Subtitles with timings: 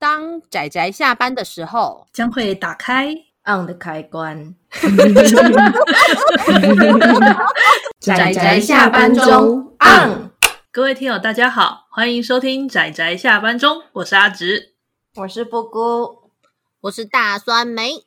[0.00, 3.12] 当仔仔下班的时候，将会打开
[3.44, 4.54] on 的开关。
[7.98, 10.30] 仔仔下班中 on。
[10.70, 14.74] 各位听友，大家好，欢迎收听仔仔下班中，我是阿直，
[15.16, 16.30] 我是布姑，
[16.82, 18.04] 我是大酸梅。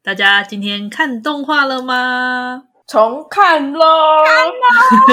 [0.00, 2.66] 大家今天看动画了吗？
[2.88, 3.84] 重看喽，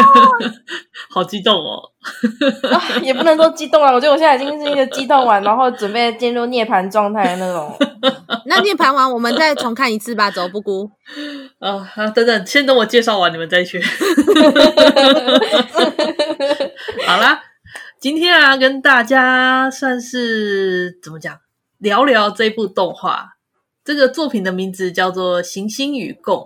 [1.11, 1.91] 好激动哦！
[2.71, 7.77] 啊、也不能说激动啊，我觉得我现在已经是一个激动完，然后准备进入涅槃状态的那种。
[8.47, 10.89] 那涅槃完，我们再重看一次吧，走，不姑。
[11.59, 13.83] 啊，好，等等，先等我介绍完，你们再去。
[17.05, 17.43] 好啦，
[17.99, 21.37] 今天啊，跟大家算是怎么讲，
[21.79, 23.31] 聊聊这部动画。
[23.83, 26.37] 这个作品的名字叫做《行星与共》。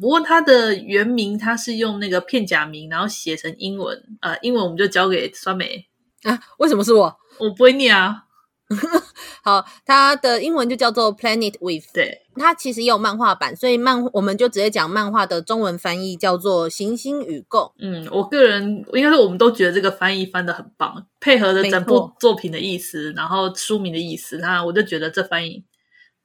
[0.00, 4.02] 不过它的原名，它是用那个片假名，然后写成英文。
[4.20, 5.86] 呃，英文我们就交给酸梅
[6.22, 6.38] 啊。
[6.58, 7.16] 为什么是我？
[7.38, 8.24] 我不会念啊。
[9.44, 11.84] 好，它的英文就叫做 Planet With。
[11.94, 17.62] 对，它其实也有漫画版，所以漫我们就直接讲漫画的中文翻译叫做《行星与共》。
[17.78, 25.64] 嗯，我个人应该是我们都觉得这个翻译翻的很棒，配合着整部作品的意思，然后书名的意思，那我就觉得这翻译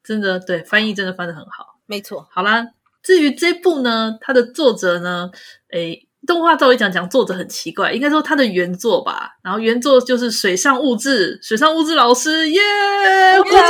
[0.04, 1.80] 真的对，翻译真的翻的很好。
[1.86, 2.28] 没错。
[2.32, 2.70] 好啦。
[3.04, 5.30] 至于这部呢，它的作者呢，
[5.72, 9.30] 诶，动画照理讲讲作者很奇怪，应该说它的原作吧。
[9.44, 12.62] 然后原作就是水上悟志，水上悟志老师，耶，
[13.44, 13.62] 鼓掌！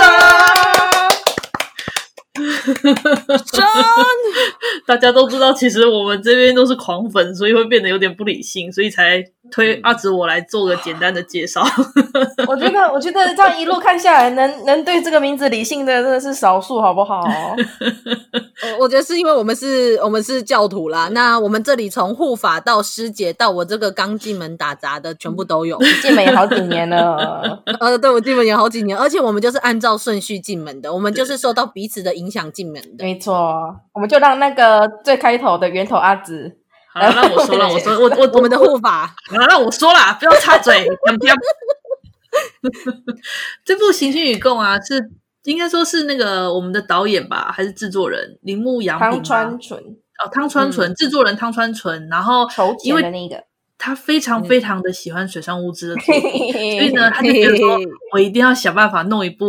[2.34, 3.64] 真，
[4.88, 11.62] 大家都知道，其实我们这边都是狂粉，所以会变得有点不理性，所以才推阿紫我来做个简单的介绍。
[12.48, 17.22] 我觉得，我觉得这样一路看下来，能能对这个名字理性的真的是少数，好不好？
[18.80, 21.10] 我觉得是因为我们是我们是教徒啦。
[21.12, 25.78] 那我们这里从护法到师姐到我这个刚进门打杂的，全部都有。
[26.02, 27.62] 进门也好几年了。
[27.80, 33.04] 呃，对，我进门也好几年，而且我们就是按照顺序进门的，我们就是受到彼此的影响进门的。
[33.04, 33.54] 没错，
[33.94, 36.56] 我们就让那个最开头的源头阿紫，
[36.94, 40.86] 好了，让我说，了我说，我我 我们的护法，好了，让我说啦，不要插嘴。
[41.20, 41.36] 不要
[43.66, 45.12] 这部《行星与共》啊，是
[45.44, 49.10] 应该说是那个我们的导演吧，还是制作人铃木洋平？
[49.10, 52.08] 汤川纯哦，汤川纯，制、嗯、作人汤川纯。
[52.10, 52.48] 然后
[52.84, 53.44] 因为那个
[53.78, 57.78] 他非常非常的喜欢水上物资的作品，嗯、所以呢，他就觉得说
[58.14, 59.46] 我一定要想办法弄一部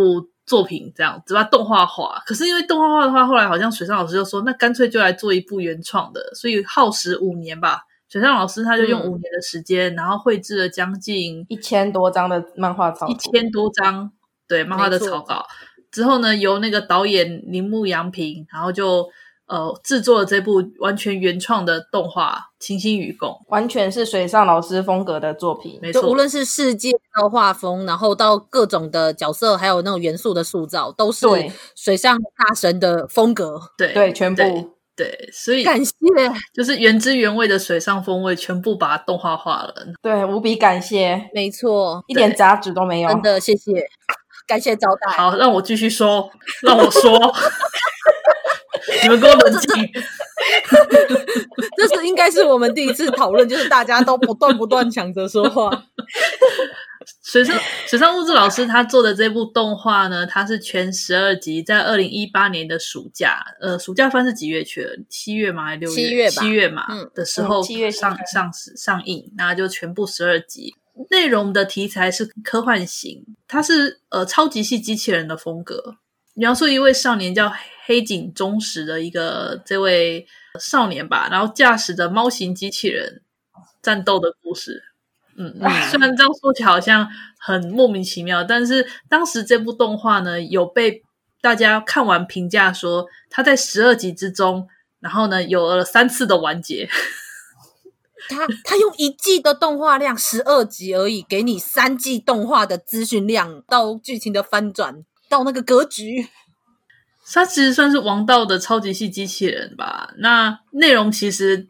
[0.47, 2.23] 作品，这样只把动画化。
[2.27, 7.83] 可是因为动画化的话，后来好像水上老师就说，那干脆就来做一部原创的，所以耗时五年吧。
[8.09, 14.13] 水上老师他就用五年的时间，嗯、然后绘制了将近一千多张的漫画草，一千多张
[14.47, 15.47] 对漫画的草稿。
[15.91, 19.09] 之后呢，由那个导演铃木洋平，然后就
[19.53, 25.79] 呃制作了这部完全原创的动画《行星与共》，完全是水上老师风格的作品。
[25.83, 31.27] 没错，无论是世界的画风，然后到各种的角色，还有那种元素的塑造，都是
[31.77, 33.61] 水上大神的风格。
[33.77, 34.43] 对对，全部。
[34.95, 35.93] 对，所以感谢，
[36.55, 39.75] 就是原汁原味的水上风味，全部把它动画化了。
[40.03, 43.09] 对，无比感谢，没错，一点杂质都没有。
[43.09, 43.73] 真的，谢谢，
[44.47, 45.11] 感谢招待。
[45.13, 46.31] 好，让我继续说，
[46.63, 47.11] 让我说，
[49.03, 49.71] 你们给我冷静。
[51.77, 55.87] 这是应该是我们第一次讨论，就是大家都不断不断抢着说话。
[57.25, 64.97] 水上水上物质老师他做的这部动画呢，它是全十二集，在二零一八年的暑假，呃，暑假番是几月去了？
[65.09, 65.65] 七月吗？
[65.65, 65.97] 还是六月？
[65.97, 66.43] 七月吧。
[66.43, 70.77] 七月嘛，嗯、的时候嗯、七月上上上上映，那就全部十二集。
[71.11, 75.97] 内容的题材是科幻型，它是呃超级系机器人的风格，
[76.35, 77.53] 描述一位少年叫
[77.87, 80.27] 黑井忠实的一个这位
[80.61, 83.23] 少年吧，然后驾驶着猫型机器人
[83.83, 84.83] 战斗的故事。
[85.37, 85.55] 嗯，
[85.91, 91.03] 虽然这样说起来好像很莫名其妙，但是当时这部动画呢，有被
[91.41, 94.69] 大家看完评价说，它在十二集之中，
[95.01, 96.89] 然后呢有了三次的完结。
[98.29, 106.29] 他他用一季的动画量十二集而已，给你三季动画的资讯量，到剧情的翻转，到那个格局，
[107.33, 110.13] 它其实算是王道的超级系机器人吧。
[110.19, 111.69] 那内容其实。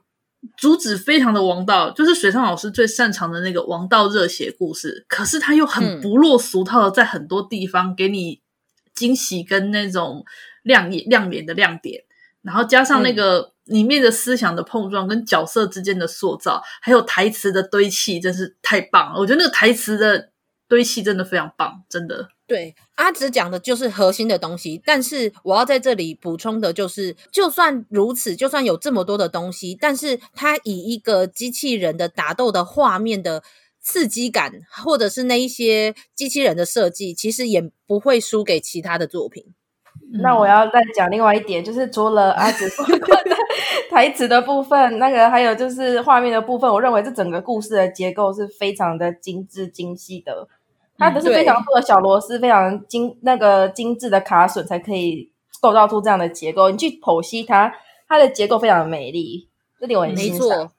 [0.57, 5.07] 主旨非常的王道，就是水上老师最擅长的那个王道热血故事。
[5.07, 8.41] 可是他又很不落俗套的，在很多地方给你
[8.93, 10.25] 惊喜跟那种
[10.65, 12.03] 亮眼亮眼的亮点，
[12.43, 19.21] 然后加上那个里面的思想的碰撞，跟角色之间的塑造，还有台词的堆砌，真是太棒了。
[19.21, 20.32] 我觉得那个台词的
[20.73, 22.29] 堆砌真的非常棒，真的。
[22.47, 33.43] 对，阿紫讲的就是核心的东西，但是我要在这里补充的就是，就算如此，就算有这么多的东西，但是它以一个机器人的打斗的画面的
[33.83, 34.51] 刺激感，
[34.83, 39.45] 或者是那一些机器人的设计，其实也不会输给其他的作品。
[40.23, 43.37] 那我要再讲另外一点，就是除了阿紫说过的
[43.91, 50.49] 台词的部分，那个还有就是画面的部分，我认为这整个故事的结构是非常的精致精细的。
[51.03, 56.71] 它都是非常多的小螺丝，非常精那个精致的卡榫才可以构造出这样的结构。
[56.71, 57.73] 你去剖析它，
[58.09, 59.49] 它的结构非常的美丽，
[59.81, 60.71] 这里我很欣赏。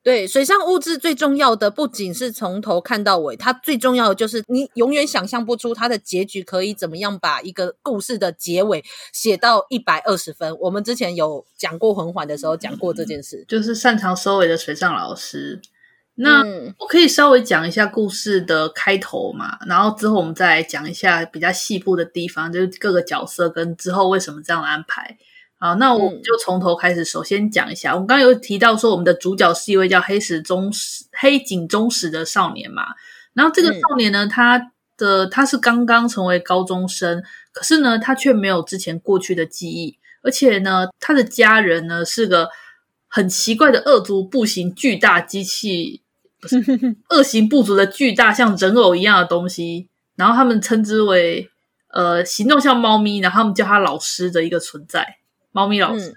[0.00, 8.82] 对，水上物质最重要的不仅是从头看到尾，它最重要的就是你永远想象不出它的结局可以怎么样把一个故事的结尾
[9.12, 10.56] 写到一百二十分。
[10.60, 15.60] 我们之前有讲过魂环的时候讲过这件事，就是擅长收尾的水上老师。
[16.20, 16.42] 那
[16.78, 25.16] 我可以稍微讲一下故事的开头嘛，然后之后我们再来讲一下比较细部的地方，就是各个角色跟之后为什么这样的安排。
[25.60, 32.82] 好，那我们就从头开始，首先讲一下，嗯、我们刚刚有提到说，我们的主角是一位叫黑石忠实黑井忠实的少年嘛。
[33.32, 37.22] 然后这个少年呢，嗯、他的他是刚刚成为高中生，
[37.52, 42.48] 可是呢，他却没有之前过去的记忆，而且呢，他的家人呢是个
[43.06, 46.02] 很奇怪的恶族步行巨大机器，
[46.40, 46.56] 不 是
[47.10, 51.50] 恶行不足的巨大像人偶一样的东西，然后他们称之为
[51.92, 55.18] 呃行动像猫咪，然后他们叫他老师的一个存在。
[55.52, 56.14] 猫咪老师、嗯，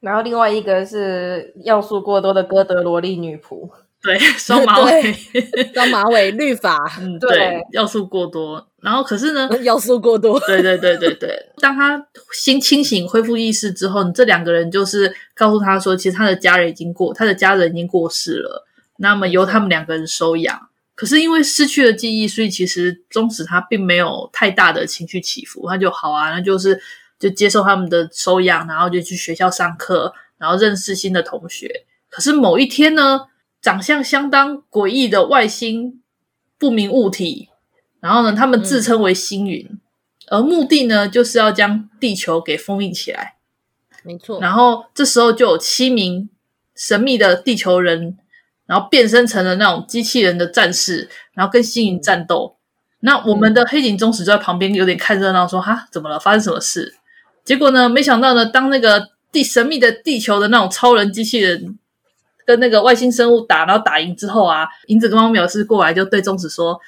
[0.00, 3.68] 然后另外一个是要素过多的哥德萝莉女仆，
[4.02, 5.12] 对，双马尾，
[5.74, 8.64] 双马尾绿法， 嗯，对，对要素过多。
[8.80, 11.34] 然后可是呢，要素过多，对对对对对。
[11.56, 18.66] 当他新清醒、恢复意识之后，这两个人就是告诉他说，其实他的家人已经过，他的家人已经过世了，
[18.98, 20.56] 那么由他们两个人收养。
[20.56, 26.80] 嗯、可是因为失去了记忆，所以其实忠实他并没有太大的情绪起伏，他就好啊，那就是。
[27.16, 31.86] 就接受他们的收养，然后就去学校上课，然后认识新的同学。
[32.10, 33.28] 可是某一天呢，
[33.62, 36.02] 长相相当诡异的外星
[36.58, 37.48] 不明物体，
[38.00, 39.80] 然后呢，他们自称为星云，嗯、
[40.32, 43.36] 而目的呢，就是要将地球给封印起来。
[44.02, 44.40] 没错。
[44.40, 46.28] 然后这时候就有七名
[46.74, 48.18] 神秘的地球人，
[48.66, 52.56] 然后变身成了那种机器人的战士，然后跟星云战斗。
[53.00, 56.18] 那我们的黑井忠实就在旁边有点看热闹，说：“哈，怎么了？
[56.18, 56.94] 发生什么事？”
[57.44, 57.88] 结果呢？
[57.88, 61.78] 没想到呢，当那个地神秘的地球的那种超人机器人
[62.46, 66.80] 跟那个外星生物打，然后打赢之后啊，银子跟猫秒是过来就对忠实说，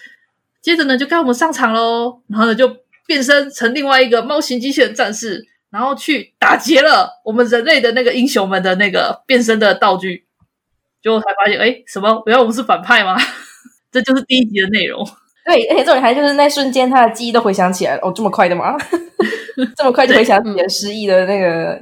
[0.62, 2.20] 接着呢就该我们上场喽。
[2.28, 2.74] 然后呢就
[3.06, 10.25] 变身成另外一个猫型机器人战士，然后去打劫了我们人类的那个英雄们的那个变身的道具。
[11.06, 12.20] 结果才发现，哎，什么？
[12.26, 13.16] 原来我们是反派吗？
[13.92, 15.06] 这就是第一集的内容。
[15.44, 18.00] 对，而且这种还就是那瞬间，他的记忆都回想起来了。
[18.02, 18.76] 哦，这么快的吗？
[19.76, 21.80] 这么快就回想起来失忆的那个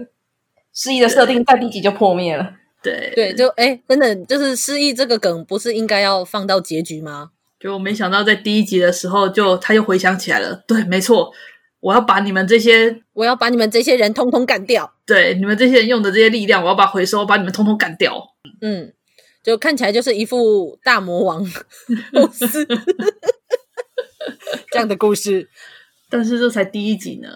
[0.75, 2.53] 失忆的设定，在第一集就破灭了。
[2.83, 7.31] 对对，就哎，真的就是失忆这个梗，不是应该要放到结局吗？
[7.59, 10.63] 就我没想到在第一集的时候就，就他又回想起来了。
[10.69, 11.33] 对，没错，
[11.81, 14.93] 我要把你们这些，我要把你们这些人通通干掉。
[15.07, 18.23] 对，你们这些人用的这些力量，我要把回收，把你们通通干掉。
[18.61, 18.93] 嗯，
[19.45, 21.45] 就看起来就是一副大魔王
[24.73, 25.51] 这样的故事，
[26.11, 27.29] 但是这才第一集呢。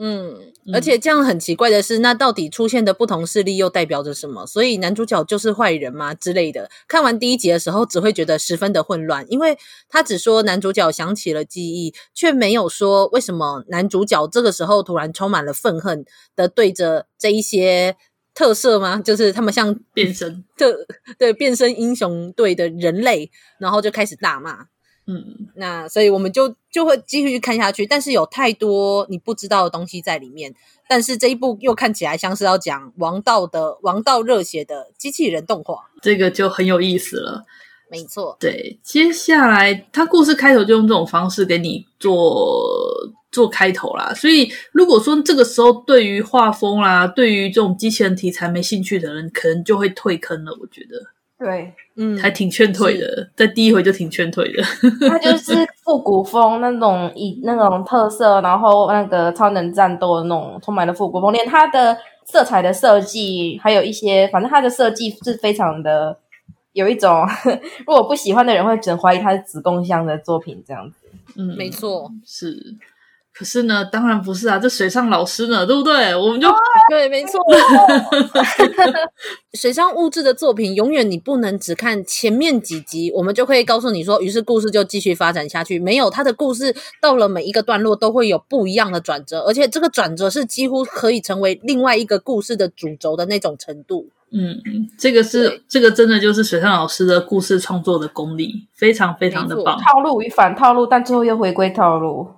[0.00, 4.46] 嗯，而且这样很奇怪的是，那到底出现的不同势力又代表着什么？
[4.46, 6.70] 所以男主角就是坏人吗之类的？
[6.86, 16.04] 看完第一集的时候，只会觉得十分的混乱，因为他只说男主角想起了记忆，却没有说为什么男主角这个时候突然充满了愤恨
[16.36, 17.96] 的对着这一些
[18.38, 19.02] 特色吗？
[19.04, 20.72] 就是他们像变身特
[21.18, 23.28] 对变身英雄队的人类，
[23.58, 24.68] 然后就开始大骂。
[25.08, 30.54] 嗯，那所以我们就就会继续去看下去，但是有太多你不知道的东西在里面。
[30.88, 37.44] 但是这一部又看起来像是要讲王道的王道热血的机器人动画，这个就很有意思了。
[37.90, 42.60] 没错，对，接下来他故事开头就用这种方式给你做
[43.32, 44.12] 做开头啦。
[44.14, 50.52] 所以如果说这个时候对于画风啦，对于这种机器人题材没兴趣的人，可能就会退坑了。
[50.60, 50.98] 我觉得。
[51.38, 54.60] 对，嗯，还挺劝退的，在第一回就挺劝退的。
[55.08, 55.54] 它就是
[55.84, 66.18] 复古风那种以那种特色，然后那个超能战斗的那种充满了复古风，连它的色彩的设计，还有一些，反正它的设计是非常的
[66.72, 67.26] 有一种，
[67.86, 70.96] 如果不喜欢的人会只能怀疑他是子宫向的作品这样子。
[71.36, 72.76] 嗯，没错，是。
[73.32, 76.12] 可是呢，当然不是啊，这水上老师呢，对不对？
[76.16, 76.54] 我们就、哦、
[76.90, 77.40] 对，没错。
[79.54, 85.78] 水上物质的作品，永远你不能只看前面几集，我们就可以告诉你说，于是故事就继续发展下去。
[85.78, 94.08] 没有，他的故事到了每一个段落都会有不一样的转折，而且这个转折是几乎可以成为另外一个故事的主轴的那种程度。
[94.30, 94.60] 嗯，
[94.98, 99.78] 这个是这个真的就是水上老师的故事创作的功力，非常非常的棒。
[99.80, 102.28] 套路与反套路，但最后又回归套路。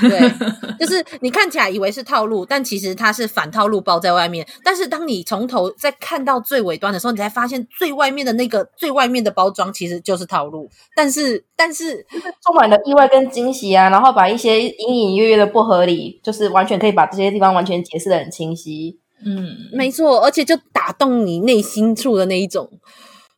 [0.00, 0.18] 对，
[0.76, 4.44] 就是你看起来以为是套路，但其实它是反套路包在外面。
[4.64, 10.68] 但是当你从头再看到最尾端的时候，你才发现最外面的那个最外面的包装其实就是套路。
[10.96, 12.04] 但是，但是
[12.44, 13.88] 充满了意外跟惊喜啊！
[13.88, 18.98] 然后把一些隐隐约约的不合理，就是完全可以把这些地方完全解释的很清晰。
[19.24, 22.70] 嗯，没错，而且就打动你内心处的那一种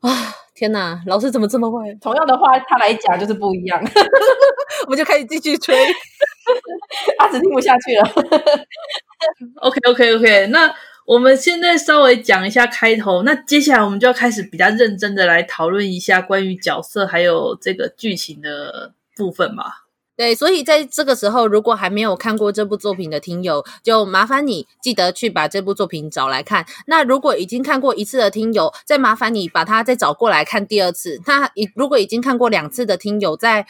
[0.00, 0.34] 啊！
[0.54, 1.94] 天哪，老师怎么这么坏？
[2.02, 3.80] 同样的话，他来讲就是不一样，
[4.84, 5.74] 我们就开始继续吹，
[7.18, 8.02] 阿紫听不下去了。
[9.62, 10.46] OK，OK，OK，okay, okay, okay.
[10.48, 10.70] 那
[11.06, 19.86] 我们现在稍微讲一下开头，那接下来我们就要开始比较认真的来讨论一下关于角色还有这个剧情的部分吧。
[20.20, 26.66] 对，所以在这个时候，如果还没有看过这部作品的听友，就麻烦你记得去把这部作品找来看。
[26.86, 31.22] 那如果已经看过一次的听友，再麻烦你把它再找过来看第二次。
[31.24, 33.66] 那如果已经看过两次的听友，在。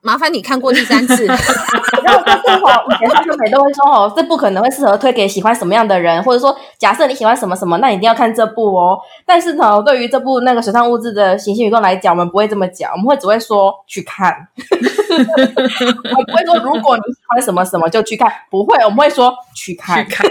[0.00, 8.98] 麻烦你看过第三次，然后这部吼，以前他就每都会说哦，这部可能会适合推给喜欢什么样的人，或者说假设你喜欢什么什么，那你一定要看这部哦。
[9.26, 20.30] 但是呢，对于这部那个水上物质的行星宇宙来讲，我们不会这么讲，我们会只会说去看， 我不会说如果你喜欢什么什么就去看，不会，我们会说去看，去看，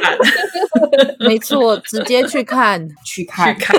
[1.19, 3.75] 没错，直接去看，去看，去看。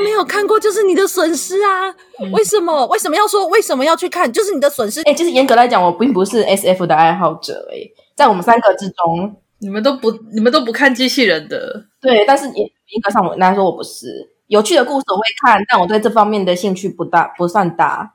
[0.00, 1.90] 没有看过就是你的损失啊！
[2.20, 2.86] 嗯、为什么？
[2.86, 4.30] 为什么要说为什么要去看？
[4.32, 5.00] 就是你的损失。
[5.00, 7.68] 哎、欸，就是严格来讲，我并不是 SF 的爱好者。
[7.72, 7.78] 哎，
[8.14, 11.86] 在我们三个之中，你们都不，你们都不看机器人的。
[12.00, 14.30] 对，但是严严格上我来说，我不是。
[14.48, 18.14] 有趣的故事我会看，但我对这方面的兴趣不大，不算大。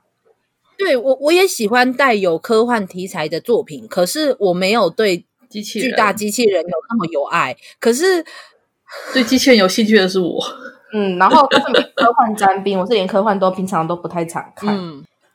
[0.76, 7.56] 对，我我也喜欢带有科幻题材的作品，可是我没有对机器巨大机器人有那么有爱。
[7.78, 8.24] 可是
[9.12, 10.44] 对机器人有兴趣的是我。
[10.94, 11.64] 嗯，然后都是
[11.96, 14.74] 科幻 沾边，我是连科幻都平常都不太常看。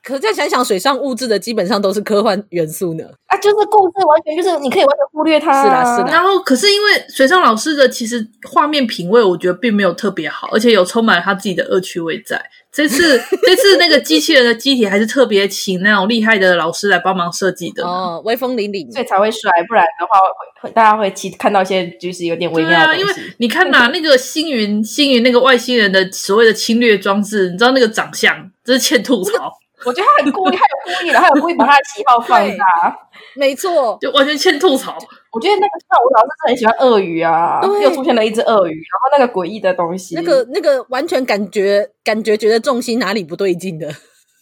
[0.02, 3.04] 可是再想想，水上物质的基本上都是科幻元素呢。
[3.26, 5.62] 啊，就是故事完全就是你可以完全忽略它。
[5.62, 6.08] 是啦，是啦。
[6.10, 12.42] 然后，可是因为水上老师的其实画面品味，我觉得并没有特别好，而且有充满了他自己的恶趣味在。
[12.72, 20.18] 这次 这次那个机器人的机体还是特别请那种厉害的老师来帮忙设计的哦，威风凛凛，所以才会帅，不然的话
[20.62, 23.00] 会大家会其看到一些就是有点微妙的东西。
[23.02, 29.52] 啊，因为你看呐，那个星云星云那个外星人的所谓的侵略装置，你知道那个长相，这是欠吐槽。
[29.84, 32.98] 我觉得他很故意，他有故意的，他有故意把他的喜好放大，
[33.34, 34.96] 没错，就完全欠吐槽。
[35.32, 43.86] 我觉得那个跳舞老师是很喜欢鳄鱼啊，又出现了一只鳄鱼，然后那个诡异的东西，那个那个完全感觉感觉觉得重心哪里不对劲的，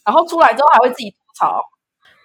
[0.05, 1.61] 然后出来之后还会自己吐槽。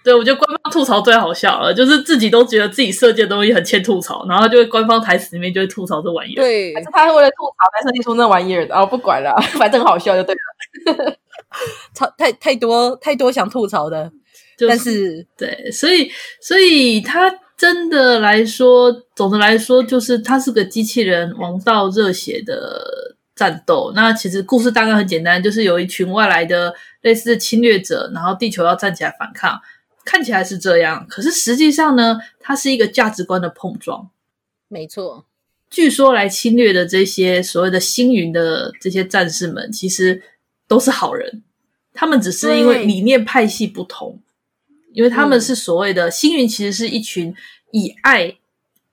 [0.02, 6.37] 对，我觉得官方吐槽最好笑了，就是自己都觉得自己设计的东西很欠吐槽，然后就会官方台词里面就会吐槽这玩意儿。
[6.37, 8.76] 对，还是他是为了吐槽才设计出那玩意儿的？
[8.76, 11.16] 哦，不管了， 反正很好笑就对了。
[11.94, 14.11] 超太太多太多想吐槽的，
[14.58, 23.92] 就是、但是对，所以所以他真的来说，总的来说，就是他是个机器人王道热血的战斗。
[23.94, 29.61] 那其实故事大概很简单，就是有一群外来的类似侵略者，然后地球要站起来反抗。
[30.04, 34.11] 看起来是这样，可是实际上呢，它是一个价值观的碰撞。
[34.68, 35.25] 没错，
[35.70, 40.20] 据说来侵略的这些所谓的星云的这些战士们，其实
[40.66, 41.42] 都是好人。
[41.92, 44.21] 他们只是因为理念派系不同，
[44.92, 47.35] 因为他们是所谓的星云，其实是一群
[47.71, 48.37] 以爱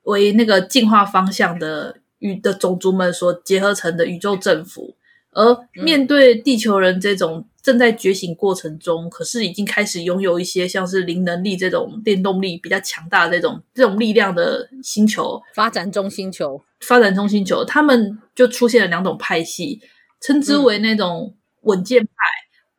[0.04, 4.96] 为那个进化方向的宇的种族们所结合成的宇宙政府。
[5.34, 19.80] 而面对地球人这种正在觉醒过程中，可是已经开始拥有一些像是灵能力这种电动力比较强大的这种这种力量的星球，发展中星球，发展中星球，他们就出现了两种派系，
[20.20, 22.10] 称之为那种稳健派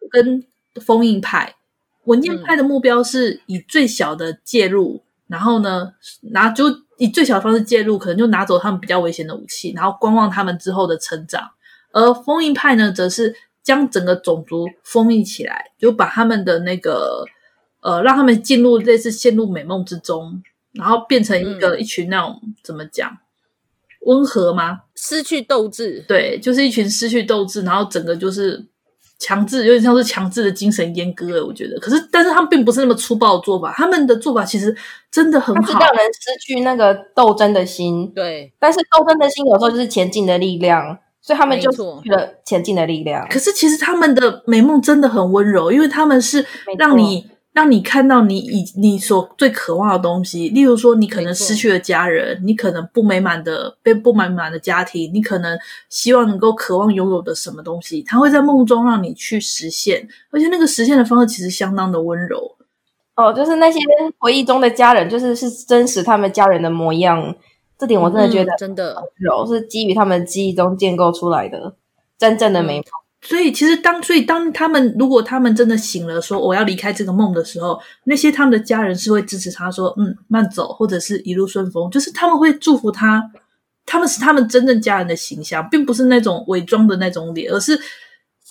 [0.10, 0.46] 跟
[0.82, 1.56] 封印派。
[2.06, 5.94] 稳健派的目标是以最小的介入，然后呢，
[6.32, 6.66] 拿就
[6.98, 11.50] 以最小的方式介入，可能就拿走他们比较危险的武器，然后观望他们之后的成长。
[11.92, 17.26] 而封印派呢，则是将整个种族封印起来，就把他们的那个
[17.82, 23.18] 呃，让他们进入类似陷入美梦之中，然后变成一个、嗯、一群那种怎么讲，
[24.02, 24.82] 温和吗？
[24.96, 28.66] 失去斗志，对，就是一群失去斗志，然后整个就是
[29.24, 31.46] 强制，有点像是强制的精神阉割了。
[31.46, 34.76] 我觉得，可是但是他们并不是那么粗暴的做法，他们的做法其实
[35.10, 38.12] 真的很好，让人失去那个斗争的心。
[38.14, 40.98] 对，但是斗争的心有时候就是前进的力量。
[41.22, 43.26] 所以他们就失去了前进的力量。
[43.30, 46.46] 可是其实他们的美梦真的很温柔，因为他们是
[46.78, 47.26] 让你。
[47.54, 55.56] 让你看到你以你所最渴望的东西，例如说，你可能失去了家人，你可能不美满的被不美满的家庭，你可能
[55.88, 62.56] 希望能够渴望拥有的什么东西，他会在梦中让你去实现，而且那个实现的方式其实相当的温柔。
[63.16, 63.80] 哦，就是那些
[64.18, 67.36] 回忆中的家人，就是是真实他们家人的模样，
[67.78, 69.04] 这点我真的觉得、嗯、真的。
[69.18, 71.76] 柔是基于他们记忆中建构出来的
[72.18, 73.00] 真正的美好。
[73.00, 83.32] 嗯所以，其实当所以当他们如果他们真的醒了，说我要离开这个梦的时候，那些他们的家人是会支持他说，嗯，慢走，或者是一路顺风，就是他们会祝福他。
[83.86, 87.78] 他们是他们真正家人的形象，并不是那种伪装的那种脸，而是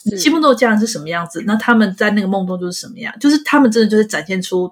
[0.04, 4.70] 你心目中的家人是什么样子，那他们在那个梦中就是什么样，就是他们真的就是展现出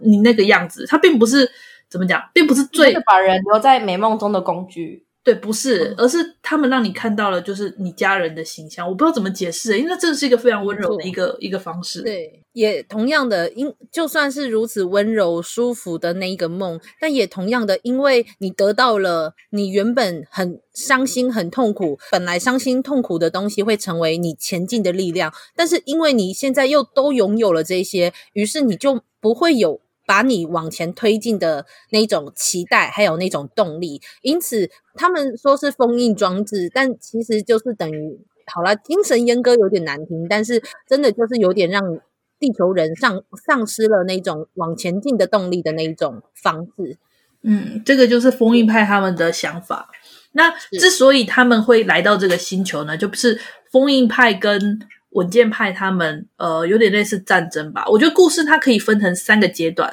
[0.00, 0.86] 你那个样子。
[0.86, 1.50] 他并不是
[1.88, 5.03] 怎么讲，并不是最把人留在美梦中的工具。
[5.24, 8.86] 对，不是，而是他们让你看到了，就是你家人的形象。
[8.86, 12.02] 我不知道怎么解释，因为那真的是一个非常温柔的一个一个方式。
[12.02, 29.80] 对，也同样的，因就算是如此温柔舒服的那一个梦，但也同样的，因为你得到了你原本很伤心、很痛苦，本来伤心痛苦的东西会成为你前进的力量，但是因为你现在又都拥有了这些，于是你就不会有。
[30.06, 41.82] 把你往前推进的那种期待，还有那种动力，因此他们说是封印装置，但其实就是等于好了，精神阉割有点难听，但是真的就是有点让
[42.38, 46.98] 地球人丧丧失了那种往前进的动力的那一种方式。
[47.42, 49.90] 嗯，这个就是封印派他们的想法。
[50.32, 54.80] 那之所以他们会来到这个星球呢，就是封印派跟。
[55.14, 59.92] 稳健派他们呃有点类似战争吧，我觉得故事它可以分成三个阶段，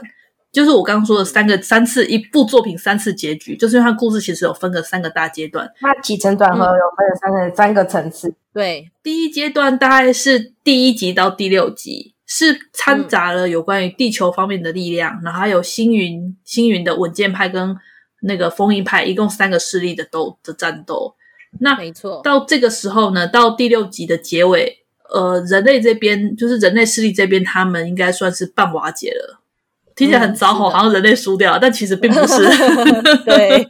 [0.51, 8.33] 就是我刚刚说的三个三次一部作品三次结局，就是因为它故事其实有分个三个大阶段，它起承转合有分了三个、嗯、三个层次。
[8.53, 17.77] 对，第一阶段大概是第一集到第六集，是掺杂了有关于地球方面的力量，嗯、然后还有星云星云的稳健派跟
[18.23, 21.15] 那个封印派，一共三个势力的斗的战斗。
[21.59, 24.79] 那没错，到这个时候呢，到第六集的结尾。
[25.13, 29.41] 呃，人类这边就是人类势力这边，他们应该算是半瓦解了，
[29.95, 32.47] 听起来很糟吼，好像人类输掉了，但其实并不是，
[33.25, 33.67] 对，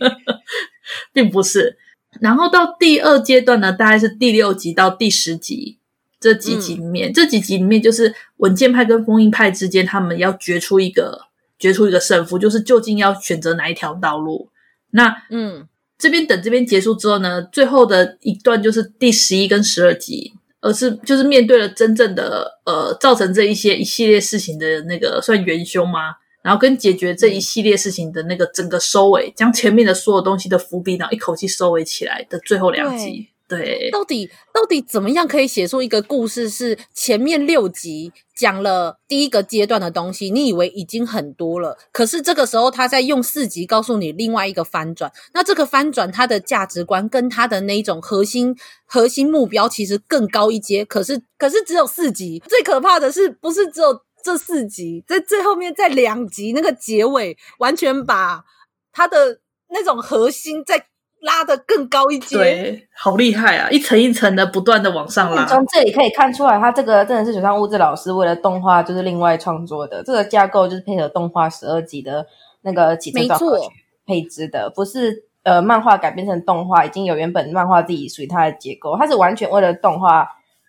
[1.11, 1.77] 并不是。
[2.19, 5.77] 然后到第二阶段呢，大概是第六集到第十集
[6.19, 11.21] 这几集里面，嗯、这几集里面就是稳健派跟封印派之间，他们要决出一个
[11.57, 14.49] 决出一个胜负，就是究竟要选择哪一条道路。
[14.91, 20.33] 那嗯，这边等这边结束之后呢，最后的一段就是第十一跟十二集。
[20.61, 26.15] 而是就是面对了真正的呃造成这一些一系列事情的那个算元凶吗？
[26.43, 33.27] 然后跟解决这一系列事情的那个整个收尾，将前面的所有东西的伏笔，然后一口气收尾起来的最后两集。
[33.51, 36.49] 对，到底到底怎么样可以写出一个故事？
[36.49, 45.11] 是前面六集讲了第一个阶段的东西，你以为已经很多了，可是这个时候他在用四集告诉你另外一个翻转。
[45.33, 50.85] 那这个翻转，他的价值观跟他的那一种核心核心目标其实更高一阶。
[50.85, 58.45] 可是可是只有四集，最可怕的是不是只有这四集，在最后面在两集那个结尾，完全把
[58.93, 60.87] 他的那种核心在。
[61.21, 63.69] 拉得更高一阶，对，好厉害啊！
[63.69, 65.45] 一层一层的不断的往上拉。
[65.45, 72.25] 从这里可以看出来，他这个真的是水上物质老师为了动画就是另外创作的，这个架构就是配合动画十二集的
[72.63, 73.59] 那个起承转合
[74.05, 80.27] 配置的，不是呃漫画改编成动画，已经有原本漫画自己属于它的结构，它是完全为了动画，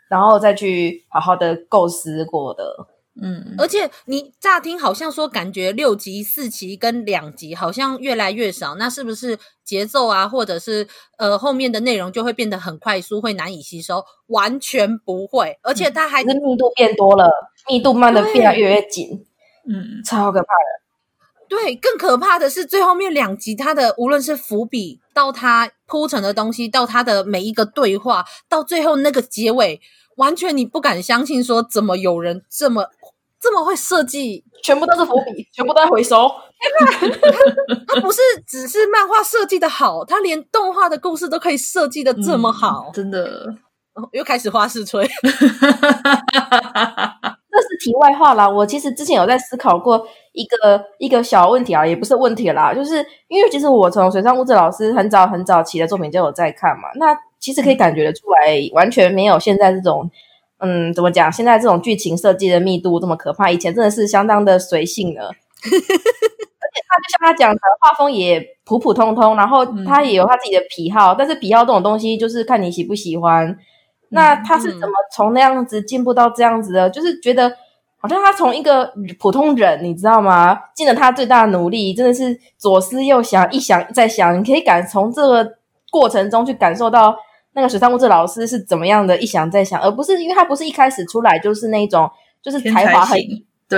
[0.09, 2.89] 然后再去好好的构思过的。
[3.21, 9.39] 嗯，而且你乍听好像说，感觉六集、四集跟两集好像越来越少，那是不是
[9.73, 14.05] 节奏啊，或者是呃后面的内容就会变得很快速，会难以吸收？
[14.27, 17.31] 完全不会，而且它还、嗯、是密度变多了，
[17.67, 19.25] 密度慢的变得越来越紧，
[19.67, 21.49] 嗯，超可怕的。
[21.49, 29.81] 对，更可怕的是最后面两集，它的无论是伏笔到它铺陈的东西，到它的每一个对话，到最后那个结尾，
[30.17, 32.91] 完全你不敢相信，说怎么有人这么。
[33.45, 36.31] 这么会设计，全部都是伏笔，全部都在回收。
[37.87, 43.55] 他不是只是漫画设计的好，他连动画的故事都可以设计的这么好，嗯、真的。
[44.13, 45.29] 又开始花式吹， 这
[47.61, 48.49] 是题外话啦。
[48.49, 60.11] 我其实之前有在思考过一个一个小问题啊，也不是问题啦，就是因为其实我从水上悟志老师很早很早期的作品就有在看嘛，那其实可以感觉得出来，完全没有现在这种。
[60.65, 61.31] 嗯，怎么讲？
[61.33, 65.33] 现在这种剧情设计的密度这么可怕，以前真的是相当的随性的，而
[66.75, 73.57] 且他就像他讲的，画风也普普通通，然后他也有他自己的癖好，嗯、但是癖好这种东西就是看你喜不喜欢。
[74.11, 76.89] 那他是怎么从那样子进步到这样子的？
[76.89, 77.51] 嗯、就是觉得
[77.99, 80.59] 好像他从一个普通人，你知道吗？
[80.75, 85.55] 尽了他最大的努力，真的是左思右想，一想再想，你可以感从这个
[85.91, 87.17] 过程中去感受到
[87.55, 92.11] 那个水上物质老师是怎么样的，一想再想，而不是因为他不是一开始出来就是那种
[92.43, 93.19] 就是才华很。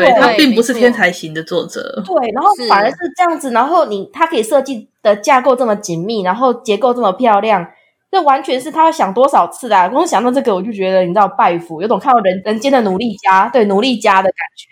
[0.00, 7.64] 对，他并不是天才型的作者，对，然后反而是这样子，然后你他可以设计的架构这么紧密，然后结构这么漂亮，
[8.10, 9.88] 这完全是他要想多少次啊！
[9.88, 14.66] 光想到这个，我就觉得你知道拜服，有种看到人人间的努力家，对，努力家的感觉。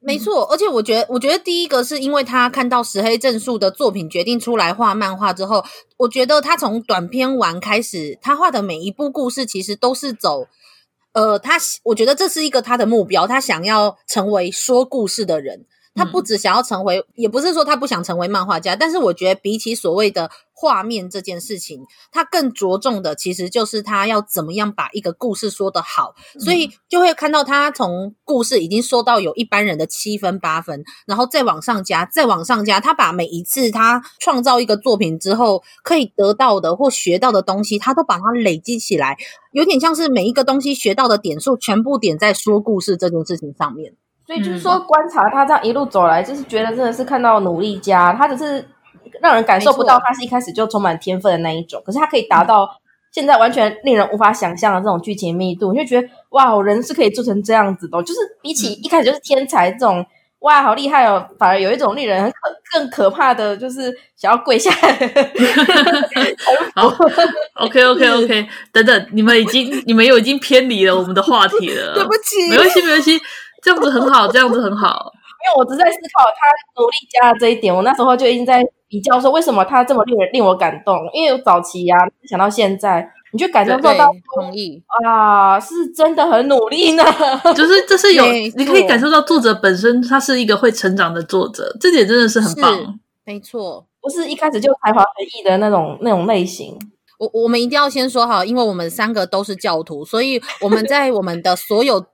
[0.00, 5.64] 没错，而且我觉得，我觉得第一个是因为他看到石黑正树的作品决定出来画漫画之后，
[5.96, 10.46] 我觉得他从短篇完开始，他画的每一部故事其实都是走。
[11.16, 15.64] 呃，他我觉得这是一个他的目标，他想要成为说故事的人。
[15.96, 21.82] 他不只想要成为，嗯、也不是说他不想成为漫画家，但是我觉得比起所谓的画面这件事情，
[22.12, 26.14] 他更着重的其实就是他要怎么样把一个故事说得好。
[26.34, 32.78] 嗯、所以就会看到他从故事已经说到有一般人的七分八分，然后再往上加，再往上加。
[32.78, 39.16] 他把每一次他创造一个作品之后可以得到的或学到的东西，他都把它累积起来，
[39.52, 43.94] 有点像是每一个东西学到的点数全部点在说故事这件事情上面。
[44.26, 48.68] 所以就是说，观察他这样一路走来，就是觉得真的是看到努力家，他只是
[49.20, 51.80] 让人感受不到他是一开始就充满天分的那一种。
[51.86, 52.68] 可是他可以达到
[53.12, 58.02] 现在完全令人无法想象的这种剧情密度，你就觉得哇，人是可以做成这样子的。
[58.02, 60.04] 就是比起一开始就是天才这种，
[60.40, 62.36] 哇，好厉害哦，反而有一种令人很可
[62.72, 64.92] 更可怕的就是想要跪下来。
[66.74, 66.88] 好
[67.54, 73.18] ，OK OK OK，等等，你们已经你们又已经偏离了我们的话题了， 对不起，没关系没关系。
[73.66, 75.12] 这样子很好，这样子很好。
[75.12, 80.96] 因为我只在思考他努力加的这一点，我那时候就已经在比较说，为什么他这么令人令我感动？
[81.12, 87.02] 因为早期呀、啊，想到现在，你就感觉受到同意啊，是真的很努力呢。
[87.56, 88.24] 就是这是有，
[88.54, 93.00] 你可以感受到作者本身他是一个会成长的作者，这点真的是很棒。
[93.24, 96.78] 没错，不是一开始就才华横溢的那种那种类型。
[97.18, 102.06] 我我们一定要先说好，因为我们三个都是教徒，所以我们在我们的所有。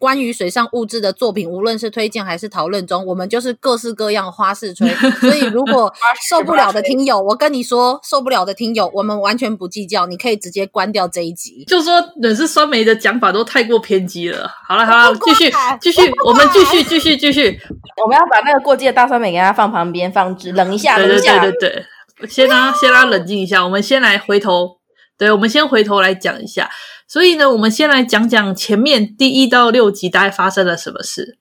[0.00, 4.88] 关于水上物质的作品，无论是推荐还是讨论中，我们就是各式各样花式吹。
[5.20, 5.92] 所以，如果
[6.26, 11.64] 受不了的听友，我跟你说，受不了的听友，我们完全不计较，你可以直接关掉这一集。
[11.66, 14.50] 就说冷是酸梅的讲法都太过偏激了。
[14.66, 17.60] 好了好了，继续继续，我们继续继续继续。
[18.02, 21.38] 我们要把那个过激的大酸梅给它放旁边放置，冷一下，冷一下。
[21.40, 21.86] 对对对
[22.20, 23.62] 对，先让先让它冷静一下。
[23.62, 24.78] 我们先来回头，
[25.18, 26.70] 对，我们先回头来讲一下。
[27.10, 31.38] 所以呢，我们先来讲讲前面第一到六集大概发生了什么事。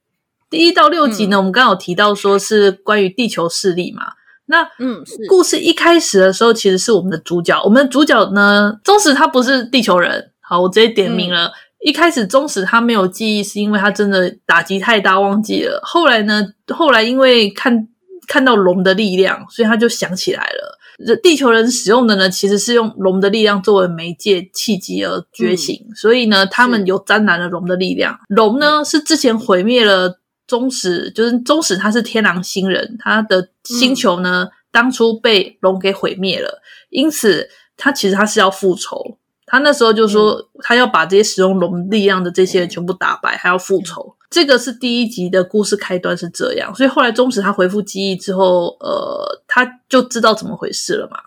[0.50, 4.14] 第一到六集呢，嗯、我们刚刚有提到说是关于地球势力嘛。
[4.48, 7.62] 那嗯，故事一开始的时候，其实是我们的主角。
[7.64, 10.32] 我们的主角呢，宗实他不是地球人。
[10.40, 11.46] 好，我直接点名了。
[11.46, 11.52] 嗯、
[11.82, 15.80] 一开始宗实他没有记忆，是因为他真的打击太大忘记了。
[15.84, 17.88] 后来呢，后来因为看
[18.28, 20.79] 看到龙的力量，所以他就想起来了。
[21.24, 28.20] 地球人使用的呢，其实是用龙的力量作为媒介契机而觉醒，嗯、所以呢，他们有沾染了龙的力量。
[28.28, 39.18] 龙呢是之前毁灭了宗史，就是宗史他是天狼星人，他的星球呢、嗯、当初被龙给毁灭了，因此他其实他是要复仇。
[39.50, 44.16] 他那时候就说他要把这些使用龙力量的这些人全部打败，还要复仇。
[44.30, 51.18] 这个是第一集的故事开端是这样，所以后来宗史他恢复记忆之后，呃，他就知道怎么回事了嘛。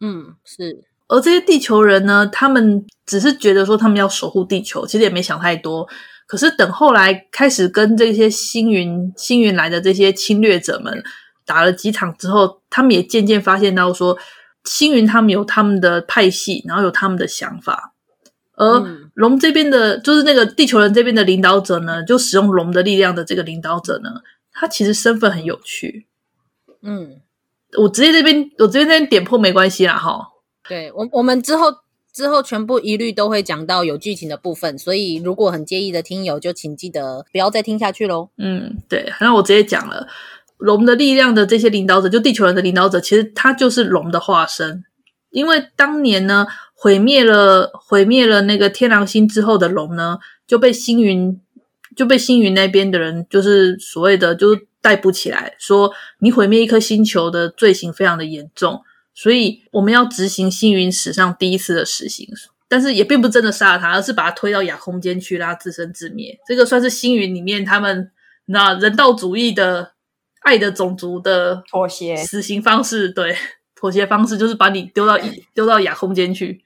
[0.00, 0.84] 嗯，是。
[1.08, 5.88] 而这些地球人呢，他们只是觉得说他们要守护地球，其实也没想太多。
[6.26, 11.02] 可是等后来开始跟这些星云星云来的这些侵略者们
[11.46, 14.18] 打了几场之后，他们也渐渐发现到说，
[14.68, 17.94] 星云他们有他们的派系，然后有他们的想法。
[18.54, 24.10] 而龙这边的，就是那个地球人这边的领导者呢，就使用龙的力量的这个领导者呢，
[24.52, 26.06] 他其实身份很有趣。
[26.82, 27.20] 嗯，
[27.78, 30.28] 我直接这边，我直接这边点破没关系啦，哈。
[30.68, 31.72] 对，我我们之后
[32.12, 38.30] 之后全部一律都会讲到有剧情的部分，所以如果很介意的听友，就请记得不要再听下去喽。
[38.36, 40.08] 嗯，对，那我直接讲了，
[40.58, 44.84] 龙的力量的这些领导者，就地球人的领导者，其实他就是龙的化身，
[45.30, 46.46] 因为当年呢。
[46.80, 50.16] 毁灭了，毁灭了那个天狼星之后的龙呢，
[50.46, 51.40] 就被星云
[51.96, 58.80] 就被星云那边的人，就是所谓的，就逮捕起来，说你毁灭一颗星球的罪行非常的严重，
[59.12, 62.28] 所以我们要执行星云史上第一次的死刑，
[62.68, 66.38] 但是也并不真的杀了他，而是把他推到亚空间去，让他自生自灭。
[66.46, 68.12] 这个算是星云里面他们
[68.46, 69.94] 那人道主义的
[70.42, 73.36] 爱的种族的妥协死刑方式，对，
[73.74, 75.18] 妥协方式就是把你丢到
[75.54, 76.62] 丢到亚空间去，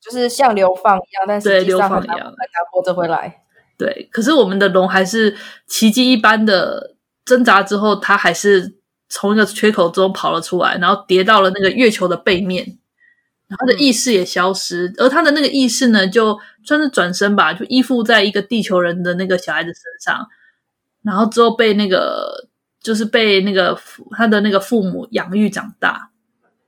[0.00, 2.34] 就是像流放一样，但是流放一样很难
[2.72, 3.42] 活着回来。
[3.76, 8.78] 对，可是我们的龙还是奇迹一般的挣扎之后，它还是
[9.08, 12.78] 从一个缺口中跑了出来，然后跌到了那个月球的背面。
[13.46, 20.28] 然后他的意识也消失，嗯、而他的那个意识呢，就算是转身吧，就依附在一个地球人的那个小孩子身上，
[21.02, 22.47] 然后之后被那个
[22.82, 23.78] 就是被那个
[24.16, 26.10] 他的那个父母养育长大，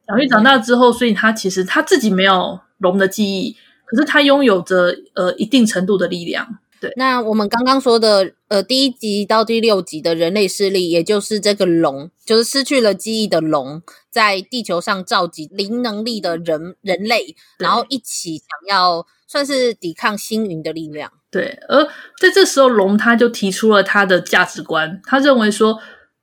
[0.08, 6.58] 养育长大之后，所以他其实他自己没有龙的记忆，可是他拥有着呃一定程度的力量。
[6.80, 21.12] 对，那我们刚刚说的，呃，第一集到第六集的人类势力，也就是这个龙，就是失去了记忆的龙，在地球上召集零能力的人人类，然后一起想要算是抵抗星云的力量。
[21.30, 21.84] 对，而
[22.18, 25.78] 在这时候，龙他就提出了他的价值观，他认为说，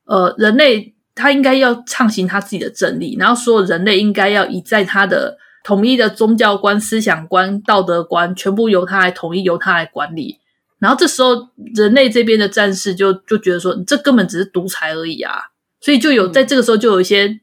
[0.08, 10.40] 呃，人类他应该要畅行他自己的正义，然后所有人类应该要以在他的统一的宗教观、思想观、道德观，全部由他来统一，由他来管理。
[10.80, 15.34] 然后这时候，人类这边的战士就就觉得说，这根本只是独裁而已啊！
[15.82, 17.40] 所以就有在这个时候，就有一些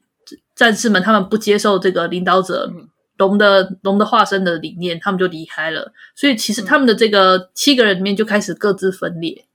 [0.55, 2.71] 战士们，他们不接受这个领导者
[3.17, 5.91] 龙的龙的化身的理念，他们就离开了。
[6.15, 9.45] 所以其实他们的这个七个人里面就开始各自分裂。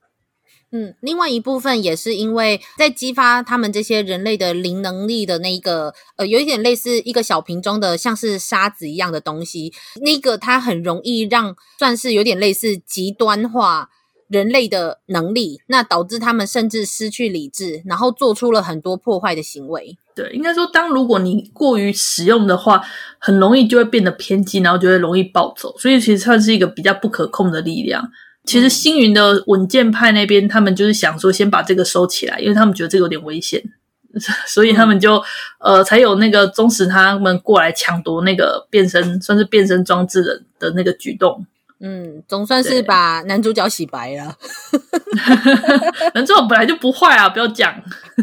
[0.72, 13.90] 嗯，另外一部分也是因为在激发他们这些人类的灵能力的那个，呃，有一点类似一个小瓶装的像是沙子一样的东西，那个它很容易让算是有点类似极端化
[14.28, 19.98] 人类的能力，那导致他们甚至失去理智，然后做出了很多破坏的行为。
[20.14, 22.80] 对，应该说，当如果你过于使用的话，
[23.18, 28.08] 很容易就会变得偏激，然后就会容易暴走，所以其实算是一个比较不可控的力量。
[28.44, 33.62] 其实星云的稳健派那边，他们就是想说先把这个收起来，因为他们觉得这个有点危险，
[34.46, 35.22] 所以他们就
[35.58, 41.46] 呃才有那个忠实他们过来抢夺那个变身，算是变身装置的的那个举动。
[41.82, 44.36] 嗯，总算是把男主角洗白了。
[46.14, 47.74] 男主角本来就不坏啊，不要讲。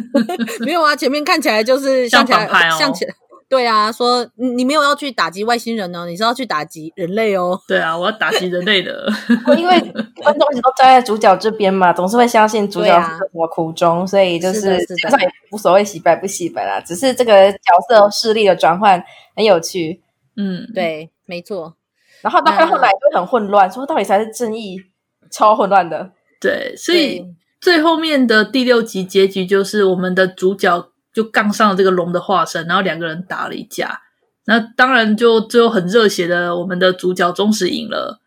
[0.62, 3.16] 没有啊，前面看起来就是像反派哦，像起来。
[3.50, 7.58] 对啊，说你没有要去打击外星人哦，你是要去打击人类哦。
[7.66, 9.08] 对啊，我要打击人类的。
[9.58, 9.80] 因为
[10.22, 16.82] 观众一直都站在主角这边嘛，总是会相信主角是什么苦衷，啊、所以就是基本上也无所谓洗白不洗白啦。
[16.82, 17.58] 只是这个角
[17.88, 19.02] 色势力的转换
[19.34, 20.02] 很有趣。
[20.36, 21.74] 嗯，对，没错。
[22.22, 24.78] 然后到后来就很混乱，说到底才是正义，
[25.32, 26.12] 超混乱的。
[26.42, 27.26] 对，所以
[27.62, 30.90] 最后面的第六集结局就是我们的主角。
[31.18, 34.00] 就杠上了这个龙的化身，然后两个人打了一架，
[34.46, 38.20] 那当然就最后很热血的，我们的主角终始赢了。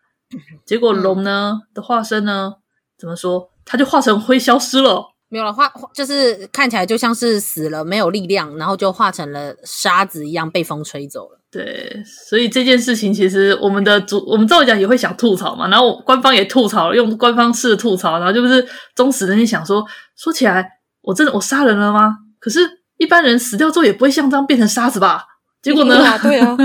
[0.67, 2.55] 结果龙呢、嗯、的化身呢，
[2.99, 3.49] 怎么说？
[3.65, 11.39] 他就化成灰消失了，没有了，化就是看起来就像是死了，没有力量，然后就化成了沙子一样被风吹走了。
[11.49, 20.69] 对，所以这件事情其实我们的主，我们照讲也会想吐槽嘛，然后官方也吐槽，用官方式吐槽，然后就是忠实人就想说，说起来，
[21.03, 22.17] 我真的我杀人了吗？
[22.41, 22.80] 可是。
[23.01, 25.25] 一般人死掉之后也不会像这样变成沙子吧？
[25.63, 25.97] 结果呢？
[25.97, 26.57] 对啊，对啊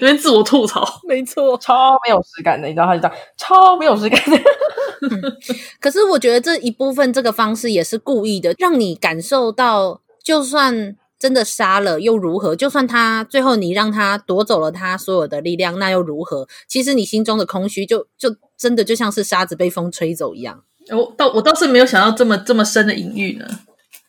[0.00, 4.36] 有点自我吐槽， 没错，超没有实感的，你知道他就这样，超没有实感的。
[5.10, 5.36] 嗯、
[5.80, 12.54] 可是我觉得这一部分这个方式也是故意的，让你感受到，就算真的杀了又如何？
[12.54, 16.46] 就算他最后你让他夺走了他所有的力量，那又如何？
[16.68, 20.62] 其实你心中的空虚就就真的就像是沙子被风吹走一样。
[20.90, 23.46] 我倒我倒是没有想到这么这么深的隐喻呢。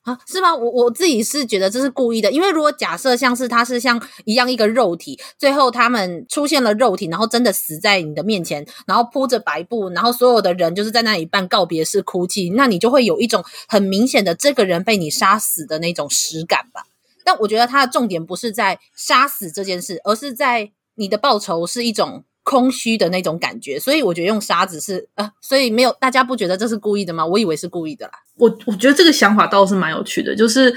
[0.04, 0.56] 啊，是吗？
[0.56, 16.84] 我我自己是觉得这是故意的，因为如果假设像是他是像一样一个肉体，最后他们出现了肉体，然后真的死在你的面前，然后铺着白布，然后所有的人就是在那里办告别式哭泣，那你就会有一种很明显的这个人被你杀死的那种实感吧。
[17.24, 22.24] 但我觉得他的重点不是在杀死这件事，而是在你的报酬是一种。
[22.44, 27.26] 空虚的那种感觉，所以我觉得用沙子是呃，所以没有大家不觉得这是故意的吗？
[27.26, 28.14] 我以为是故意的啦。
[28.38, 30.74] 我我觉得这个想法倒是蛮有趣的，就是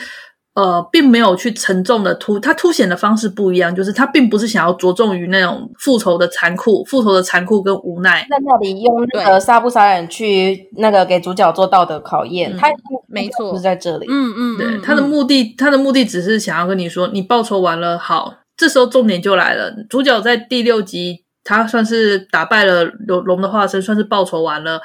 [0.55, 12.57] 呃，并没有去沉重的凸，它凸显的方式不一样，就是它并不是想要着重于那种复仇的残酷、复仇的残酷跟无奈，在那里用那个杀不杀人去那个给主角做道德考验。
[12.57, 12.77] 他、嗯、
[13.09, 14.07] 没错，不是在这里。
[14.09, 21.24] 嗯嗯，对，他的目的，他的目的只是想要跟你说，你报仇完了，好，这时候重点就来了，主角在第六集。
[21.45, 24.81] 他算是打败了龙龙的化身，算是报仇完了。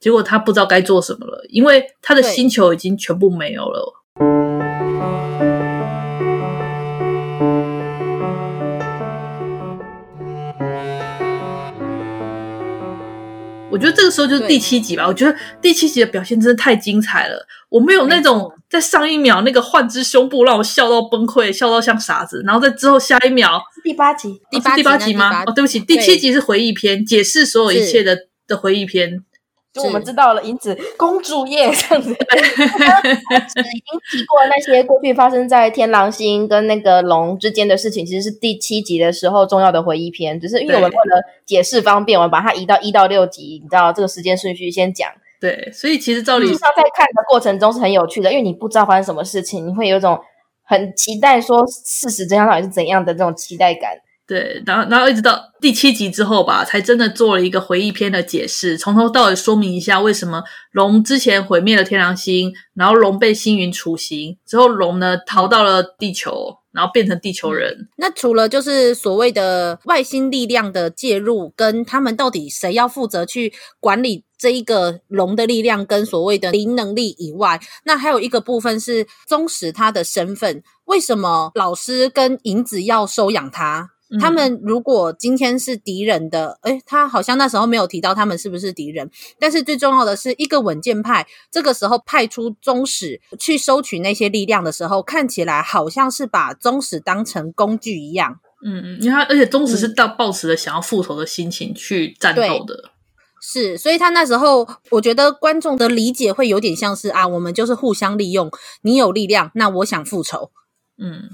[0.00, 3.94] 结果他不知道该做什么了，因为他的星球已经全部没有了。
[13.70, 15.06] 我觉得这个时候就是第七集吧。
[15.06, 17.46] 我觉得第七集的表现真的太精彩了。
[17.68, 25.44] 我没有那种在上一秒那个幻之胸部让我笑到崩溃，笑到像傻子，然后在之后下一秒第八集，第八集、哦、第八集吗？
[25.44, 29.22] 哦，对不起，第七集是回忆篇，解释所有一切的的回忆篇。
[29.74, 32.18] 就我们知道了，银子公主夜这样子， 已经
[34.10, 40.40] 提过那些过去发生在天狼星跟那个龙之间的事情，其实是第七集的时候重要的回忆篇。
[40.40, 45.10] 只是因为我们为了解释方便，我们把它移到一到六集，你知道这个时间顺序先讲。
[45.42, 50.16] 对，所以其实照理说，在看的过程中是很有趣的，因为你不知道发生什么事情，你会有一种
[50.64, 53.90] 很期待说事实真相到底是怎样的这种期待感。
[54.24, 67.88] 对，然后然后一直到第七集之后吧，才真的做了一个回忆篇的解释，从头到尾说明一下为什么龙之前毁灭了天狼星，然后龙被星云处刑之后，龙呢逃到了地球，然后变成地球人。
[67.96, 83.90] 那除了就是所谓的外星力量的介入，跟他们到底谁要负责去管理这一个龙的力量跟所谓的灵能力以外，那还有一个部分是忠实他的身份，为什么老师跟银子要收养他？
[84.20, 89.08] 他们如果今天是敌人的，诶，他好像那时候没有提到他们是不是敌人。
[89.38, 98.40] 但是最重要的是一个稳健派，这个时候派出宗使去收取那些力量的时候，看起来好像是把宗使当成工具一样。
[98.66, 102.90] 嗯嗯，因为他而且宗实是到抱持了想要复仇的心情去战斗的。
[103.42, 108.48] 是，所以他那时候我觉得观众的理解会有点像是啊，我们就是互相利用，
[108.82, 110.52] 你有力量，那我想复仇。
[110.96, 111.30] 嗯。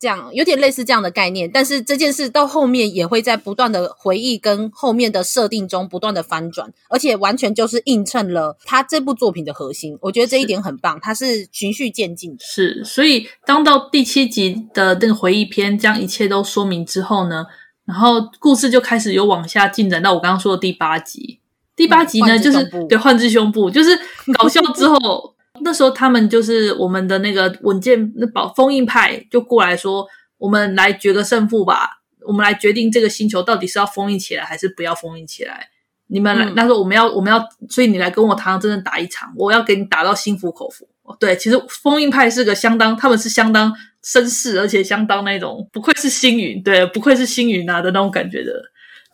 [0.00, 9.98] 这样有点类似这样的概念，但是这件事到后面也会在不断的回忆跟后面的设定中不断的翻转，而且完全就是映衬了他这部作品的核心。
[10.02, 12.44] 我觉得这一点很棒，它是循序渐进的。
[12.44, 17.46] 是，所以当到第七集的那个回忆篇将一切都说明之后呢，
[17.88, 21.40] 然后故事就开始有往下进展到我刚刚说的第八集。
[21.74, 23.98] 第八集呢，嗯、就是对换只胸部，就是
[24.34, 25.34] 搞笑之后。
[25.60, 35.68] 那时候他们就是我们的那个稳健那保封印派就过来说，我们来决个胜负吧，我们来决定这个星球到底是要封印起来还是不要封印起来。
[36.06, 40.86] 你们来，嗯、那时候我们要我们要，所以你来跟我堂堂正正打一场，我要给你打到心服口服。
[41.18, 43.72] 对，其实封印派是个相当，他们是相当
[44.04, 48.52] 绅士，而且相当那种不愧是星云，对，不愧是星云啊的那种感觉的。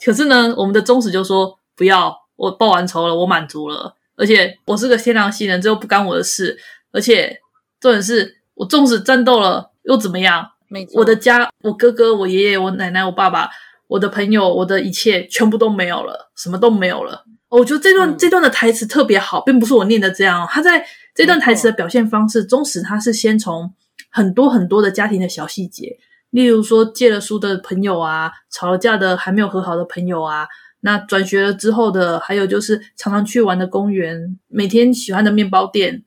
[0.04, 3.94] 可是呢，我们的宗旨就说不要，我报完仇了，我满足了。
[4.16, 6.56] 而且我是个天狼星人，这又不干我的事。
[6.92, 7.36] 而且
[7.80, 10.46] 重点是我纵使战斗了又怎么样？
[10.68, 10.86] 没。
[10.94, 13.48] 我的家，我哥哥、我爷爷、我奶奶、我爸爸、
[13.88, 17.24] 我的朋友、我的一切全部都没有了，什么都没有了。
[17.48, 20.46] 我觉得这段、嗯、这段的台词特别好，并不是我念的这样。
[20.50, 23.72] 他在这段台词的表现方式，忠实他是先从
[24.10, 25.96] 很多很多的家庭的小细节，
[26.30, 30.48] 例如说借了书的朋友啊，吵了架的还没有和好的朋友啊。
[30.80, 36.02] 那转学了之后的，还有就是常常去玩的公园，每天喜欢的面包店，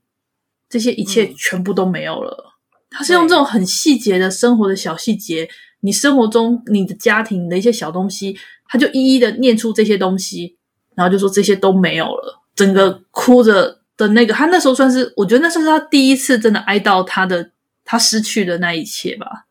[0.70, 2.54] 这些一切全部都没有了。
[2.72, 10.58] 嗯、他是用这种很细节的生活的小细节，你生活中你的家庭的一些小东西，他就一一的念出这些东西，
[10.94, 17.52] 然后就说这些都没有了，整个哭着的那个，他那时候算是，我觉得那算是他第一次真的哀悼他的
[17.84, 19.48] 他失去的那一切吧。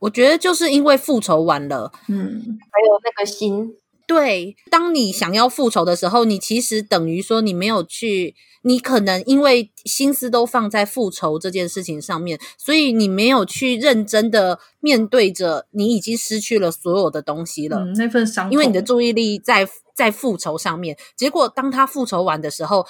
[0.00, 3.74] 我觉得就是因为复仇完了，嗯，还有那个心。
[4.06, 17.78] 对，当你想要复仇的时候，你其实等于说你没有去，你可能因为心思都放在复仇这件事情上面，所以你没有去认真的面对着你已经失去了所有的东西了。
[17.78, 22.86] 嗯，那份伤，因为你的注意力在在复仇上面，结果当他复仇完的时候，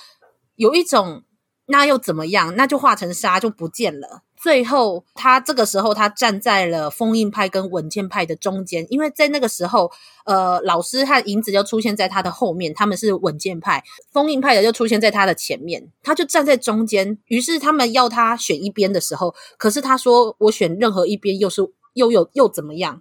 [0.57, 1.23] 有一种
[1.67, 2.55] 那又怎么样？
[2.57, 4.23] 那就化成沙就不见了。
[4.37, 9.91] 最后，他这个时候他站在了封印派跟稳健派的中间，因为在那个时候，
[10.27, 17.17] 呃，老师和银子就出现在他的后面，他们是稳健派，封印派的就出现在他的前面，他就站在中间。
[17.29, 21.63] 于是他们要他选一边的时候，可是他说：“我选任何一边又是
[21.95, 23.01] 又有又怎么样？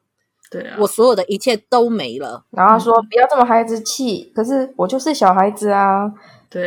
[0.49, 6.13] 对啊，我所有的一切都没了。”然后他说：“不要这么孩子气，可是我就是小孩子啊。”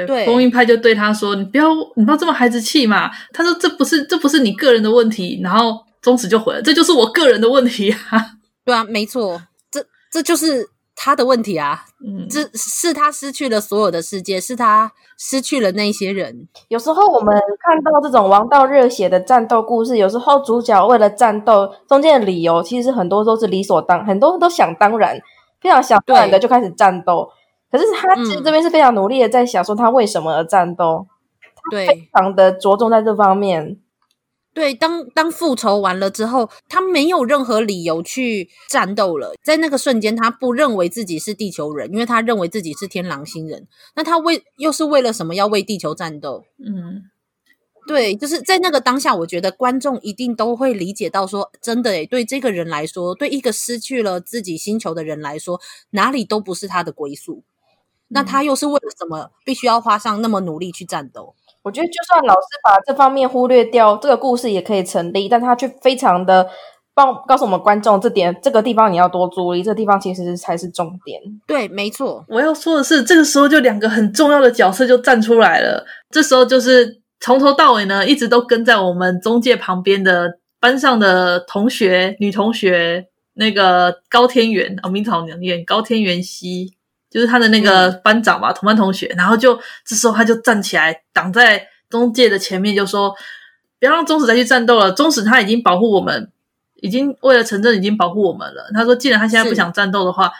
[0.06, 8.32] 对，封印派就对他说：“你不要，你不要这么孩子气嘛。”他说：“这不是，这不是你个人的问题。”然后宗实就回了：“这就是我个人的问题啊。”
[8.64, 11.84] 对啊，没错，这这就是他的问题啊。
[12.04, 16.48] 嗯，这是他失去了所有的世界，是他失去了那些人。
[16.68, 25.18] 有时候我们看到这种王道热血的战斗故事，有时候主角为了战斗中间的理由，其实很多都是理所当，很多人都想当然，
[25.60, 27.28] 非常想当然的就开始战斗。
[27.70, 31.06] 可是他其实这边是非常努力的，在想说他为什么而战斗，
[31.70, 33.78] 对，非常的着重在这方面。
[34.54, 39.34] 对，当当复仇完了之后，他没有任何理由去战斗了。
[39.42, 43.68] 在那个瞬间，他不认为自己是地球人，因为他认为自己是天狼星人。
[43.96, 46.44] 那他为又是为了什么要为地球战斗？
[46.58, 47.02] 嗯，
[47.86, 55.60] 对，就是在那个当下，我觉得观众一定都会理解到说，真的诶，对这个人来说，对一个失去了自己星球的人来说，
[55.90, 57.44] 哪里都不是他的归宿。
[58.08, 61.34] 那他又是为了什么，必须要花上那么努力去战斗？
[61.62, 66.48] 我觉得，就算老师把这方面忽略掉，这个故事也可以成立，但他却非常的
[66.94, 71.20] 帮告诉我们观众，这点这个地方你要多注意，这个地方其实才是重点。
[71.44, 72.24] 对，没错。
[72.28, 75.84] 我要说的是，这个时候就两个很重要的角色就站出来了。
[76.10, 86.75] 这时候就是从头到尾呢，一直都跟在我们中介旁边的班上的同学，女同学，那个高天元啊，名字好难念，高天元希。
[87.16, 93.08] 就是他的那个班长吧，嗯、同班同学，然后就这时候他就站起来挡在中介的前面，就说
[93.80, 96.30] ：“不要让中使再去战斗了，中使他已经保护我们，
[96.82, 100.30] 已经为了城镇已经保护我们了。”他说：“既然他现在不想战斗的话，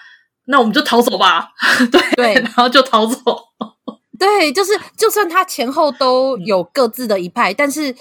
[0.45, 1.49] 那我们就逃走吧。
[1.91, 3.18] 对”对，然后就逃走。
[4.20, 7.95] 对，就是就算他前后都有各自的一派，但是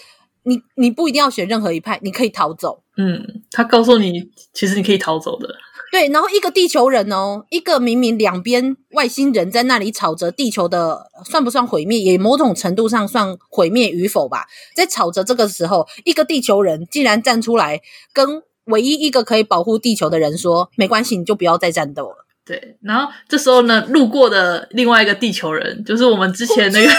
[0.43, 2.83] 你你不一定要选任何一派，你可以逃走。
[2.97, 5.47] 嗯，他告诉你，其实你可以逃走的。
[5.95, 14.45] 对，然后一个地球人哦，一个明明两边外星人在那里吵着地球的算不算毁灭，也某种程度上算毁灭与否吧。
[14.75, 17.81] 在吵着这个时候，一个地球人竟然站出来，
[18.11, 26.91] 跟唯一一个可以保护地球的人说：“没关系，你就不要再战斗了。”对，然后这时候呢，路过的另外一个地球人，就是我们之前那个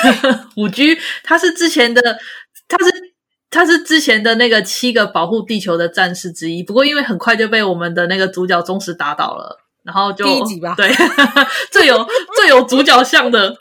[0.57, 2.01] 五 G，， 他是之前的，
[2.67, 3.16] 他是。
[3.51, 10.91] 他是之前的那个七个保护地球的战士之一，不过因为很快就被我们的那个主角忠实打倒了，然后就第一集吧，对，
[11.71, 13.57] 最有最有主角像的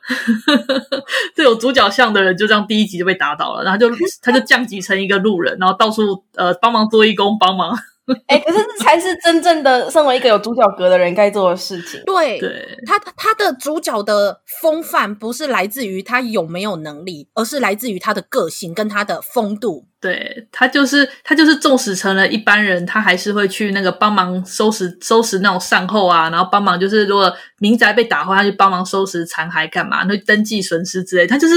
[1.35, 3.89] 最有主角像的人就这样第一集就被打倒了，然后就
[4.21, 7.77] 他就降级成一个路人，然后到处呃帮忙做义工，帮忙。
[8.27, 11.99] 哎、欸，可是这才是真正的身为一个有主角格的人该做的事情。
[12.05, 19.87] 对，对，他他的主角的风范不是来自于他有没有能力，而是来自于他的个性跟他的风度。
[19.99, 30.03] 对，他就是他就是，纵使成了一般人，他还是会去那个帮忙收拾收拾那种善后啊，然后帮忙就是如果民宅被打坏，他去帮忙收拾残骸干嘛？
[30.03, 31.55] 那登记损失之类，他就是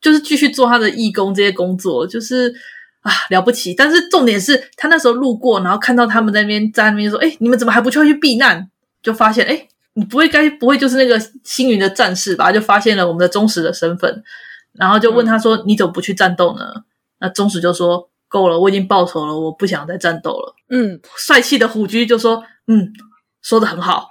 [0.00, 2.54] 就是继续做他的义工这些工作，就是。
[3.00, 3.74] 啊，了不起！
[3.74, 8.70] 但是重点是他那时候路过，然后看到他们在那边在那边说：“哎，你们怎么还不去去避难？”
[9.02, 12.52] 就发现，哎，你不会该不会就是那个星云的战士吧？
[12.52, 14.22] 就发现了我们的忠实的身份，
[14.72, 16.64] 然后就问他说：“嗯、你怎么不去战斗呢？”
[17.20, 22.92] 那忠实就说：“够了，我已经报仇了，我不想再战斗了。”嗯，帅气的虎驹就说：“嗯，
[23.40, 24.08] 说的很好，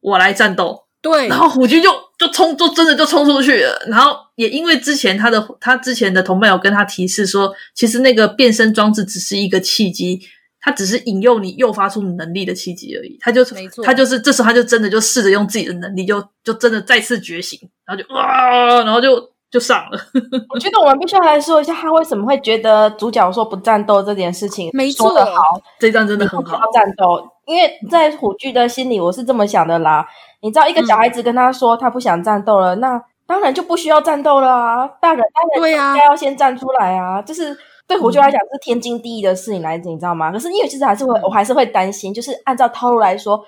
[0.00, 3.78] 我来战斗。”对，然后虎军就就冲，就真的就冲出去了。
[3.88, 10.18] 然后也因为之前他的他之前的同伴有跟他提示说，其实那个变身装置只是一个契机，
[10.62, 13.18] 他只是引诱你诱发出你能力的契机而已。
[13.20, 19.98] 他就没错，他就是这时候他就真的就试着用自己的能力就，就就真的再次觉醒，然后就哇，然后就就上了。
[20.52, 25.42] 我觉得我们必须要来说一下，他为什么会觉得主角说不战斗这件事情没错，说得好，
[25.78, 26.58] 这一战真的很好。
[26.58, 30.04] 不战斗，因为在虎剧的心里，我是这么想的啦。
[30.40, 34.88] 你知道一个小孩子跟他说他不想战斗了，嗯、那当然就不需要战斗了啊！
[35.00, 37.22] 大人当然应该要先站出来啊！
[37.22, 40.32] 这、就是对虎居来讲是天经地义的事情来着，你知道吗？
[40.32, 43.40] 可是因为其实还是会，我还是会担心，就是按照套路来说，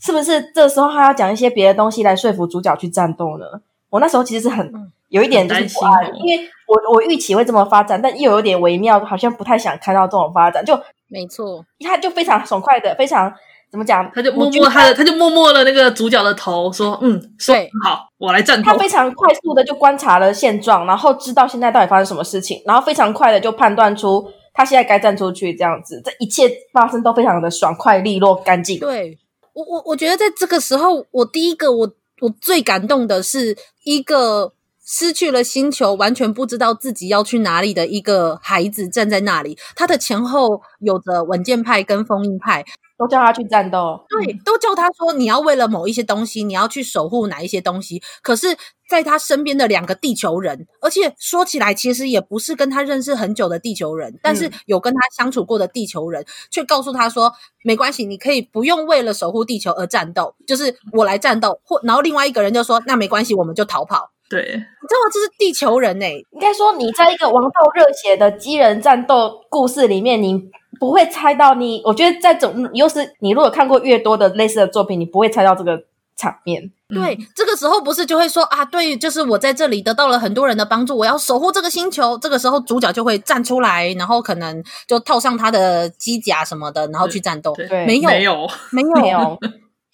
[0.00, 3.44] 是不是这时候他要讲一些别的东西来说服主角去战斗呢？
[3.90, 4.72] 我那时候其实是很
[5.12, 10.64] 有一点就是不安，因为我我预期会这么发展，但又有点微妙，好像不太想看到这种发展。
[10.64, 10.74] 就
[11.08, 13.32] 没错，他就非常爽快的，非常。
[13.70, 14.06] 怎么讲？
[14.14, 28.78] 他就摸摸他的，他就摸摸了那个主角的头，说：“嗯，对，好，我来战斗。”他非常快速的就观察了现状，然后知道现在到底发生什么事情，然后非常快的就判断出他现在该站出去，这样子，这一切发生都非常的爽快、利落、干净。
[28.78, 29.16] 对，
[29.54, 31.90] 我，我我觉得在这个时候，我第一个我
[32.20, 34.52] 我最感动的是一个
[34.84, 42.64] 失去了星球，完全不知道自己要去哪里的一个孩子站在那里，他的前后有着稳健派跟封印派。
[42.98, 48.00] 都叫他去战斗，对，都叫他说你要为了某一些东西，你要去守护哪一些东西。
[48.22, 48.56] 可是，
[48.88, 57.32] 在他身边的两个地球人，而且说起来其实也不是跟他认识很久的地球人，但是有跟他相处过的地球人，却告诉他说
[57.64, 61.60] 没关系，你可以不用为了守护地球而战斗，就是我来战斗。
[61.64, 64.11] 或然后另外一个人就说那没关系，我们就逃跑。
[64.32, 65.10] 对，你知道吗？
[65.12, 70.50] 这是地球人哎、欸，应该说你在一个王道热血的机人战斗故事里面，你。
[70.80, 75.80] 不会猜到你，我觉得在总又是你，如果看过越多的类似的作品，你不会猜到这个
[76.16, 76.72] 场面。
[76.88, 82.18] 对，嗯、这个时候不是就会说啊，对，就是我在这里得到了很多人的帮助，我要守护这个星球。
[82.18, 87.54] 这个时候主角就会站出来，然后可能就套上他的机甲什么的，然后去战斗。
[87.54, 89.38] 对，没有，没有，没有，没有，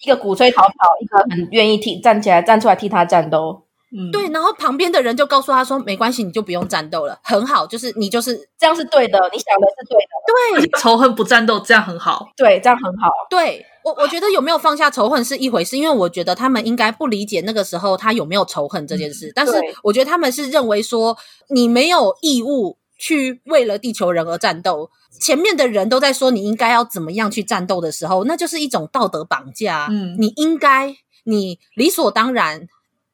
[0.03, 3.65] 一个鼓吹逃跑，一个很愿意替站起来站出来替他战斗。
[3.91, 9.97] 嗯，对，然后旁边的人就告诉他说：“没关系，你就不用战斗了，很好，就是你就是这样是对的，你想的是对
[10.61, 12.27] 的，对仇恨不战斗，这样很好。
[12.37, 13.09] 对，这样很好。
[13.31, 21.17] 对我，我觉得有没有放下仇恨是一回事，因为我觉得他们应该不理解那个时候他有没有仇恨这件事，嗯、但是我觉得他们是认为说
[21.49, 24.91] 你没有义务去为了地球人而战斗。
[25.19, 29.87] 前面的人都在说你应该要怎么样去战斗的时候，那就是一种道德绑架。
[29.89, 32.67] 嗯，你应该，你理所当然。”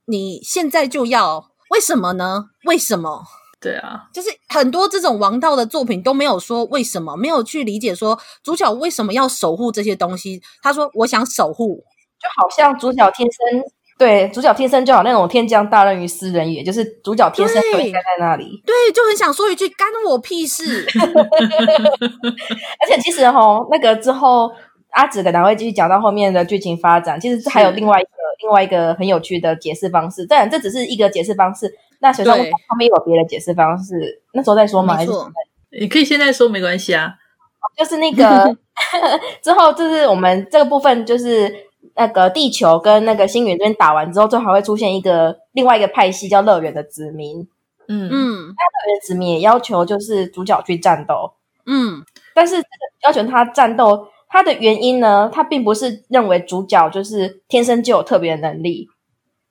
[0.06, 2.46] 你现在就要，为什么呢？
[2.66, 3.24] 为什么？
[3.60, 10.40] 对啊，就是很多这种王道的作品都没有说为什么，没有去理解说主角为什么要守护这些东西。
[10.62, 11.84] 他说：“我想守护。”
[12.22, 13.64] 就好像主角天生
[13.98, 18.62] 对主角天生就好那种天将大任于斯人也，就是主角天生就应该在那里。
[18.66, 20.86] 对，就很想说一句“干我屁事
[22.80, 24.52] ”。而且其实哈，那个之后
[24.96, 28.10] 阿紫可能会继续讲到后面的剧情发展，其实还有另外一个。
[28.44, 31.74] 另外一个很有趣的解释方式，当然这只是一个解释方式。
[32.00, 34.98] 那水上他们有别的解释方式，那时候再说嘛。
[34.98, 35.32] 没错，
[35.72, 37.14] 你可以现在说没关系啊。
[37.78, 38.56] 就是那个
[39.42, 41.50] 之后，就是我们这个部分，就是
[41.96, 47.40] 那个地球跟那个星云这边打完之后，最后还会出现一个另外一个派系叫乐园的子民。
[47.88, 51.32] 嗯嗯，那乐园的子民也要求就是主角去战斗。
[51.66, 52.04] 嗯，
[52.36, 52.68] 但是这个
[53.08, 54.10] 要求他战斗。
[54.36, 55.30] 他的原因呢？
[55.32, 58.86] 他并不是认为主角就是天生就有特别的能力，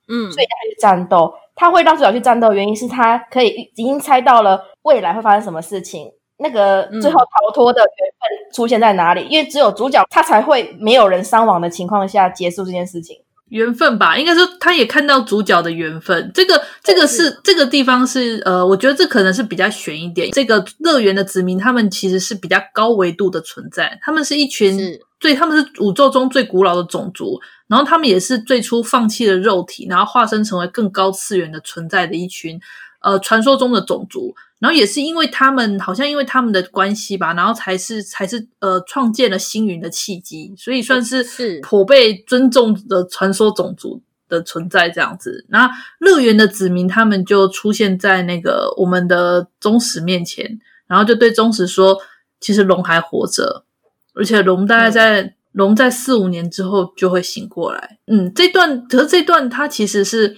[0.07, 1.33] 嗯，所以他去战斗。
[1.55, 9.21] 他会让主角去战斗，原因是他可以已经猜到了未来会发生什么事情，那个最后逃脱的缘分出现在哪里？
[9.21, 13.17] 嗯，因为只有主角他才会没有人伤亡的情况下结束这件事情。
[13.49, 16.31] 缘分吧，应该说他也看到主角的缘分。
[16.33, 20.31] 这个这个是这个地方是呃，我觉得这可能是比较悬一点。
[20.31, 32.59] 这个乐园的子民，他们其实是比较高维度的存在，他们是一群最，他们是宇宙中最古老的种族，然后他们也是最初放弃了肉体，然后化身成为更高次元的存在的一群
[33.01, 34.35] 呃传说中的种族。
[34.57, 45.45] 然后也是因为他们，好像因为他们的关系吧，然后才是才是呃创建了星云的契机，所以算是是颇被尊重的传说种族的存在这样子。
[45.49, 51.97] 那乐园的子民他们就出现在那个我们的宗史面前，然后就对宗史说，
[52.39, 53.65] 其实龙还活着，
[54.13, 57.99] 而且龙大概在、嗯、龙在四五年之后就会醒过来。
[58.07, 60.37] 嗯，这段可是这段他其实是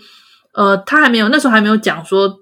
[0.54, 2.40] 呃他还没有那时候还没有讲说。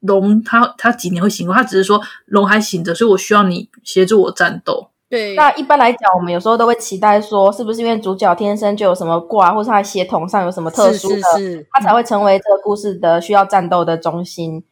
[0.00, 1.54] 龙他他几年会醒过？
[1.54, 4.90] 他只是说龙还醒着，所以我需要你协助我战斗。
[5.10, 14.62] 对，那一般来讲，我们有时候都会期待说，是不是因为主角天生就有什么挂，或是他血统上有什么特殊的，是是是他才会成为这个故事的需要战斗的中心？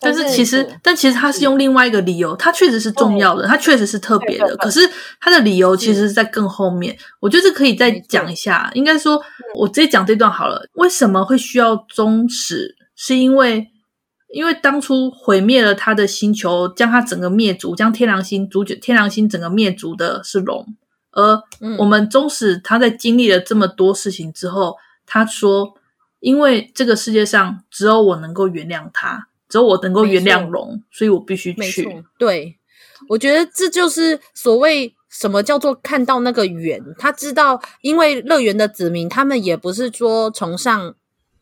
[0.00, 4.56] 但是，但是其实，但其实他是用另外一个理由，他确实是重要的，他确实是特别的。
[4.56, 4.80] 可是
[5.20, 8.68] 他的理由其实是在更后面，我觉得这可以再讲一下。
[8.74, 9.22] 应该说，
[9.54, 10.60] 我直接讲这段好了。
[10.74, 12.74] 为什么会需要宗史？
[12.96, 13.70] 是因为。
[14.34, 20.66] 因为当初毁灭了他的星球，将他整个灭族，将天狼星主角天狼星整个灭族的是龙，
[21.12, 21.40] 而
[21.78, 24.76] 我们宗史他在经历了这么多事情之后，
[25.06, 25.74] 他说
[26.18, 32.58] ：“因为这个世界上只有我能够原谅他，只有我能够原谅龙，所以我必须去。”对，
[33.10, 36.82] 我觉得这就是所谓什么叫做看到那个圆。
[36.98, 40.96] 他知道，因为乐园的子民，他们也不是说崇尚。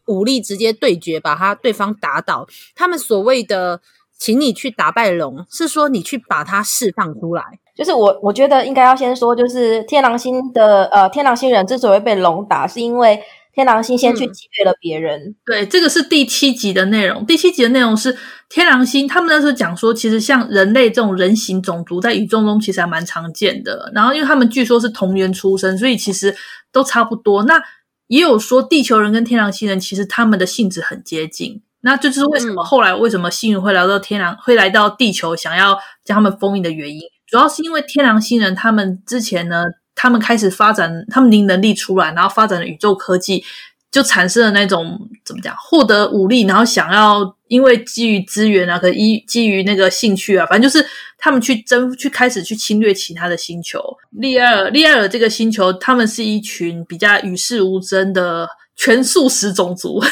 [0.07, 2.47] 武力直接对决，把他对方打倒。
[2.75, 3.81] 他们所谓的
[4.19, 7.43] 请你去打败龙，是说你去把它释放出来。
[7.75, 13.19] 就是我，我觉得应该要先说，就是天狼星的呃，天狼星人之所以被龙打，是因为
[13.55, 15.19] 天狼星先去击退了别人。
[15.21, 15.35] 嗯。
[15.47, 17.25] 对，这个是第七集的内容。
[17.25, 18.17] 第七集的内容是
[18.51, 23.91] 天狼星，他们那时候讲说，其实像人类这种人形种族在宇宙中其实还蛮常见的。
[23.95, 26.37] 然后，因为他们据说是同源出生，所以其实
[26.71, 27.45] 都差不多。
[27.45, 27.59] 那
[28.07, 43.45] 也有说地球人跟天狼星人其实他们的性质很接近，那这就是为什么后来为什么星云会来到天狼，会来到地球，想要将他们封印的原因，主要是因为天狼星人他们之前呢，他们开始发展，他们灵能力出来，然后发展了宇宙科技。
[43.93, 50.85] 就产生了那种怎么讲，获得武力，然后想要因为基于资源啊，可依基于那个兴趣啊，反正就是
[51.19, 53.79] 他们去争，去开始去侵略其他的星球。
[54.11, 60.03] 利艾尔，利艾尔这个星球，他们是一群比较与世无争的全素食种族，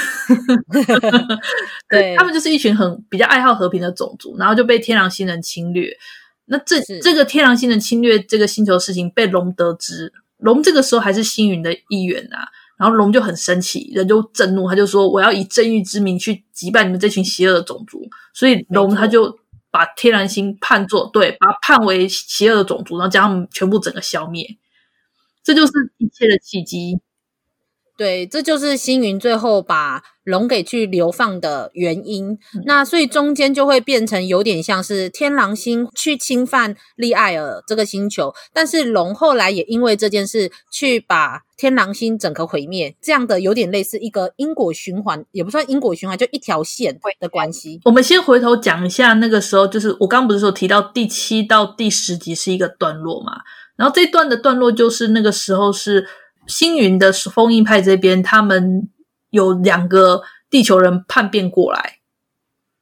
[1.89, 5.91] 对，他们就是一群很比较爱好和平的种族，然后就被天狼星人侵略。
[6.45, 12.49] 那这这个天狼星人侵略这个星球的事情被龙得知，龙这个时候还是星云的一员啊。
[12.81, 18.01] 然后龙就很生气，人就震怒，他就说：“我要以正义之名去击败你们这群邪恶的种族。”
[18.33, 19.39] 所以龙他就
[19.71, 24.47] 把天然星判作对，把他判为邪恶的种族，然后将他们全部整个消灭。
[25.45, 26.99] 这就是一切的契机。
[28.01, 32.31] 对，这就是星云最后把龙给去流放的原因。
[32.31, 47.83] 嗯、那所以中间就会变成有点像是天狼星去侵犯利艾尔这个星球，但是龙后来也因为这件事去把天狼星整个毁灭，这样的有点类似一个因果循环，也不算因果循环，就一条线的关系。
[47.85, 53.43] 我们先回头讲一下那个时候，就是我刚刚不是说提到第七到第十集是一个段落嘛？
[53.77, 56.07] 然后这段的段落就是那个时候是。
[56.51, 58.89] 星云的封印派这边，他们
[59.31, 62.01] 有两个地球人叛变过来，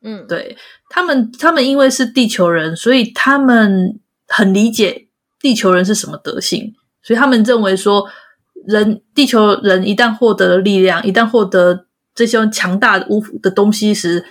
[0.03, 0.57] 嗯，对
[0.89, 5.09] 他们，他们因为是地球人，所以他们很理解
[5.39, 8.09] 地球人是什么德性，所以他们认为说，
[8.67, 14.25] 人地球人一旦获得了力量，一旦获得这些强大的无的东西时，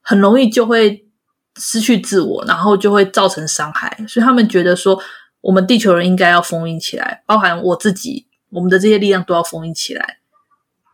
[0.00, 1.06] 很容易就会
[1.56, 5.00] 失去自我，然后就会造成伤害，所以他们觉得说，
[5.42, 8.26] 我们地球人应该要封印起来，包含我自己。
[8.52, 10.18] 我们的这些力量都要封印起来，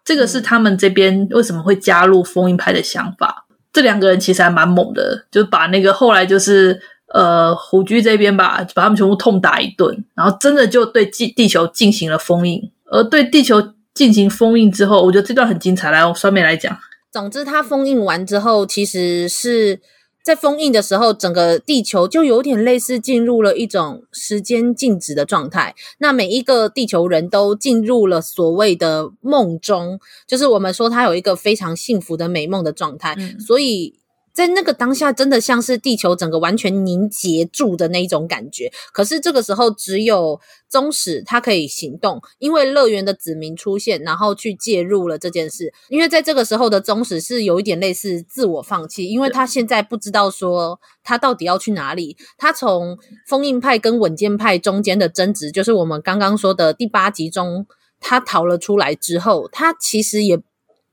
[0.04, 3.46] 这个是他们这边为什么会加入封印派的想法。
[3.72, 6.80] 这两个人其实还蛮猛的，就把那个后来就是
[7.12, 12.70] 呃虎居这边吧，把他们全部痛打一顿，然后真的就对地地球进行了封印。
[12.86, 15.90] 而对地球进行封印之后，我觉得这段很精彩。
[15.90, 16.78] 来，用双面来讲，
[17.12, 19.80] 总之他封印完之后，其实是。
[20.28, 25.74] 在封印的时候，整个地球就有点类似进入了一种时间静止的状态。
[26.00, 33.14] 那每一个地球人都进入了所谓的梦中，就是我们说他有一个非常幸福的美梦的状态。
[33.18, 33.40] 嗯。
[33.40, 33.94] 所以。
[34.38, 38.70] 在那个当下，真的像是地球整个完全凝结住的那一种感觉。
[38.92, 45.74] 可是这个时候，只有宗使他可以行动，因为乐园的子民出现，然后去介入了这件事。
[45.88, 52.16] 因为在这个时候的宗使是有一点类似自我放弃，因为他现在不知道说他到底要去哪里。
[52.36, 57.66] 他从封印派跟稳健派中间的争执，就是我们刚刚说的第八集中，
[57.98, 60.40] 他逃了出来之后，他其实也。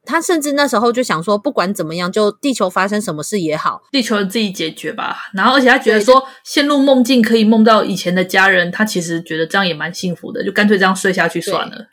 [0.05, 5.17] 他甚至那时候就想说，不管怎么样，就地球发生什么事也好，地球自己解决吧。
[5.33, 11.87] 然后，而且他觉得说，陷入梦境可以梦到以前的家人，他其实觉得这样也蛮幸福的，就干脆这样睡下去算了。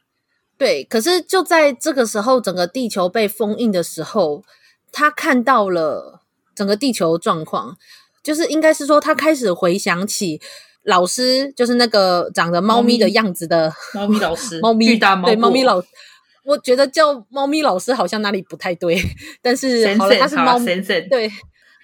[0.58, 4.44] 对，对，可是就在这个时候，整个地球被封印的时候，
[4.92, 6.20] 他看到了
[6.54, 7.76] 整个地球状况，
[8.22, 10.40] 就是应该是说，他开始回想起
[10.84, 15.88] 老师，就是那个长得猫咪的样子的猫咪老师， 猫咪巨大猫，对，猫咪老师。
[16.44, 19.00] 我觉得叫猫咪老师好像哪里不太对，
[19.40, 20.66] 但是好了，他是猫咪，
[21.08, 21.30] 对，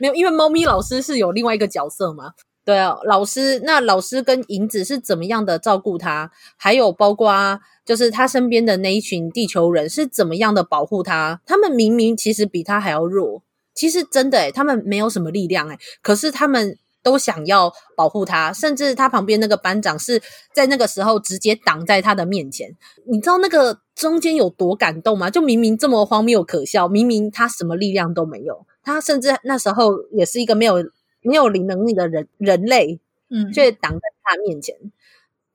[0.00, 2.32] 没有，因为猫咪老师是有另外一个角色嘛。
[2.64, 6.30] 对啊，老师，那老师跟银子是怎么样的照顾他？
[6.58, 11.40] 还有包括就是他身边的那一群地球人是怎么样的保护他？
[11.46, 13.42] 他们明明其实比他还要弱，
[13.74, 16.76] 其实真的诶，他们没有什么力量诶，可是他们。
[17.08, 20.20] 都想要保护他，甚至他旁边那个班长是
[20.52, 22.76] 在那个时候直接挡在他的面前。
[23.06, 25.30] 你知道那个中间有多感动吗？
[25.30, 30.74] 就明明这么荒谬可笑，明明他什么力量都没有，他甚至那时候也是一个没有
[31.22, 33.00] 没有灵能力的人人类，
[33.30, 34.76] 嗯，却挡在他面前。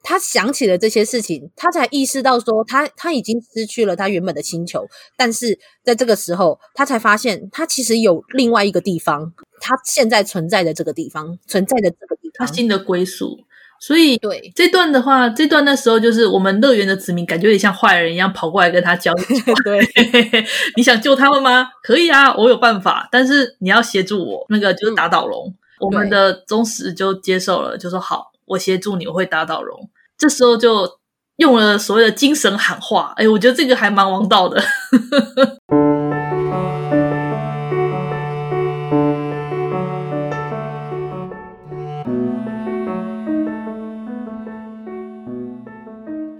[0.03, 4.85] 他想起了这些事情，他才意识到说他他已经失去了他原本的星球，
[5.17, 13.39] 但是在这个时候，他才发现他其实有另外一个地方，他现在存在的这个地方，存在的这个地方，他新的归属。
[13.79, 19.25] 所以，对这段的话，这段那时候就是我们乐园的子民，感觉有点像坏人一样跑过来跟他交流。
[19.65, 19.85] 对，
[20.77, 21.67] 你想救他们吗？
[21.81, 25.49] 可以啊，我有办法，但是你要协助我，那个就是打倒龙。
[25.49, 29.89] 嗯、我们的宗师就接受了，就说好，我协助你，我会打倒龙。
[30.17, 30.99] 这时候就
[31.37, 34.63] 用了所谓的精神喊话，哎，我觉得这个还蛮王道的。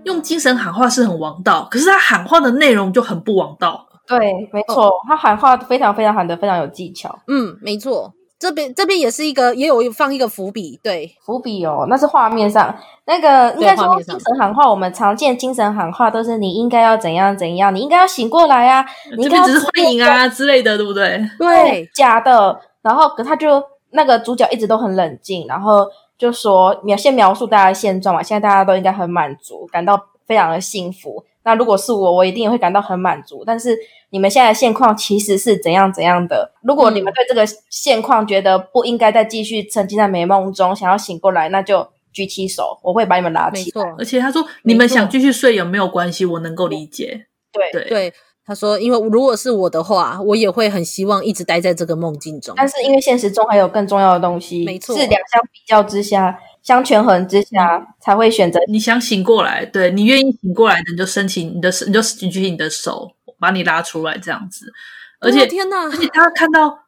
[0.06, 3.88] 用精神喊话是很王道，可是他喊话的内容就很不王道。
[4.06, 4.20] 对，
[4.52, 7.20] 没错，他喊话非常非常喊得非常有技巧。
[7.28, 8.14] 嗯，没错。
[8.44, 12.76] 这边这边也是一个，也有放一个伏笔，对，伏笔哦，那是画面上
[13.06, 14.70] 那个应该说精神喊话。
[14.70, 18.86] 我们常见精神喊话都是你应该要怎样怎样，你应该要醒过来啊，
[19.16, 21.22] 你应该只是欢迎啊之类的，对不对？
[21.40, 22.60] 对，假的。
[22.82, 25.88] 然后可他就那个主角一直都很冷静，然后
[26.18, 31.24] 就说描先描述大家的现状嘛，现在大家都应该很满足，感到非常的幸福。
[31.46, 33.44] 那如果是我，我一定也会感到很满足。
[33.46, 33.78] 但是
[34.12, 36.54] 你们现在的现况其实是怎样怎样的？
[36.64, 43.94] 如果你们对这个现况觉得不应该再继续沉浸在美梦中，想要醒过来，那就举起手，我会把你们拉起来。
[43.98, 47.26] 而且他说，你们想继续睡也没有关系，我能够理解。
[47.52, 48.14] 对对对，
[48.46, 52.54] 他说，因为如果是我的话，我也会很希望一直待在这个梦境中。
[52.56, 56.40] 但是因为现实中还有更重要的东西，没错，是两相比较之下。
[56.64, 58.60] 相权衡之下，嗯、才会选择。
[58.68, 64.72] 你想醒过来，对，你愿意醒过来的，你就申请你的，你就举起你的手，把你拉出来，这样子。
[65.20, 65.84] 而且，天哪！
[65.84, 66.80] 而且他看到，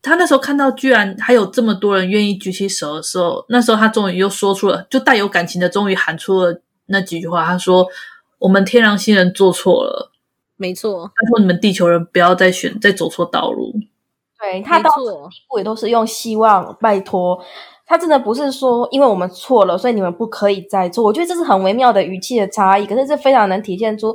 [0.00, 7.44] 他那时候看到，居然还有这么多人愿意举起手的时候，那时候他终于又说出了，就带有感情的，终于喊出了那几句话。
[7.44, 7.86] 他说
[8.38, 10.12] ：“我们天狼星人做错了，
[10.56, 13.72] 没错，拜托你们地球人不要再选，再走错道路。”
[14.40, 17.40] 对，他到这地步也都是用希望，拜托
[17.92, 21.04] 他真的不是说因为我们错了，所以你们不可以再做。
[21.04, 24.14] 我觉得这是很微妙的语气的差异，可是这非常能体现出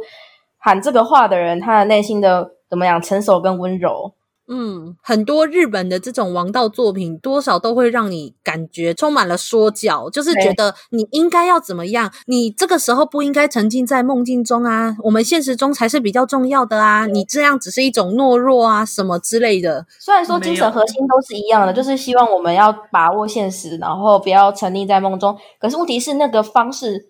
[0.58, 2.54] 喊这个话的人他的内心的。
[2.70, 3.02] 怎么样？
[3.02, 4.12] 成熟跟温柔，
[4.50, 19.86] 嗯，很多日本的这种王道作品，多少都会让你感觉充满了说教，就是觉得你应该要怎么样，你这个时候不应该沉浸在梦境中啊，我们现实中才是比较重要的啊，你这样只是一种懦弱啊，什么之类的。
[20.00, 25.38] 虽然说精神核心都是一样的，就是希望我们要把握现实，然后不要沉溺在梦中。
[25.60, 27.06] 可是问题是那个方式。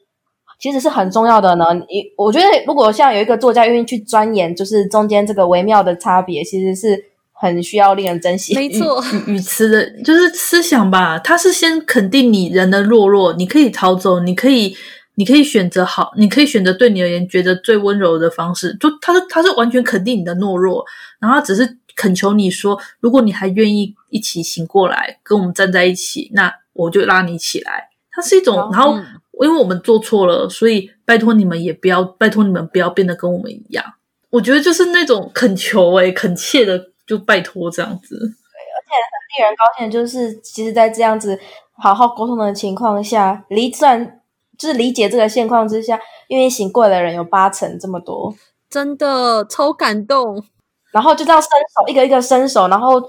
[0.60, 1.66] 其实是很重要的呢。
[1.72, 7.00] 你我觉得，如果像有一个作家愿意去钻研，就是中间这个微妙的差别，其实是
[7.40, 8.56] 很需要令人珍惜。
[8.56, 11.18] 没错，语词的就是思想吧。
[11.20, 14.76] 他是先肯定你人的懦弱，你可以逃走，你可以，
[15.16, 18.76] 你可以选择好，你可以选择对你而言觉得最温柔的方式。
[18.80, 20.84] 就他是他是完全肯定你的懦弱，
[21.20, 27.90] 然后他只是恳求你说，如果你还愿意一起醒过来，跟我们站在一起，那我就拉你起来。
[28.12, 28.96] 它是一种，然后。
[28.98, 29.06] 嗯
[29.40, 33.86] 因为我们做错了，所以拜托你们也不要，拜托你们不要变得跟我们一样。
[34.32, 38.16] 我觉得就是那种恳求诶，恳切的就拜托这样子。
[38.18, 41.40] 对，而且很令人高兴的就是，其实，在这样子
[41.82, 44.20] 好好沟通的情况下，理算
[44.58, 48.36] 就是理解这个现况之下，愿意醒过来的人有八成这么多，
[48.70, 50.44] 真的超感动。
[50.92, 53.02] 然后就这样伸手，一个一个伸手，然后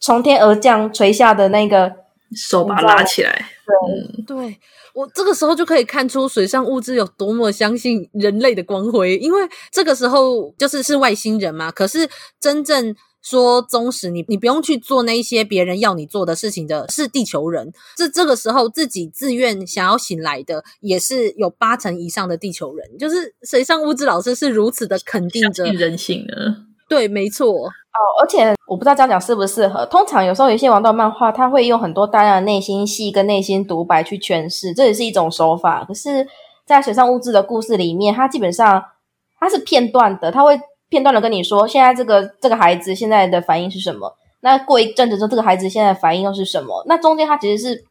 [0.00, 1.92] 从天而降垂下的那个
[2.34, 3.46] 手把它拉起来。
[3.66, 4.58] 对、嗯、对。
[4.94, 9.42] 我这个时候就可以看出水上物质有多么相信人类的光辉，因为
[9.72, 11.68] 这个时候就是是外星人嘛。
[11.72, 12.94] 可是真正
[13.24, 17.72] 说忠实你，你不用去做那些别人要你做的事情的，是地球人。
[17.96, 22.98] 这这个时候自己自愿想要醒来的，也是有八成以上的地球人。
[22.98, 26.34] 就是水上物质老师是如此的肯定着人性的，
[26.86, 27.48] 对，没错。
[27.66, 29.86] 哦，而且我不知道这样讲适不适合。
[29.86, 35.84] 通常有时候有些王道漫画，他会用很多大量的内心戏跟内心独白去诠释，这也是一种手法。
[35.84, 36.26] 可是，
[36.66, 38.82] 在水上物质的故事里面，它基本上
[39.38, 40.60] 它是片段的，它会
[40.94, 44.16] 片段的跟你说，现在这个这个孩子现在的反应是什么？
[44.42, 46.84] 那过一阵子之后，这个孩子现在的反应又是什么？
[46.86, 47.84] 那中间他其实是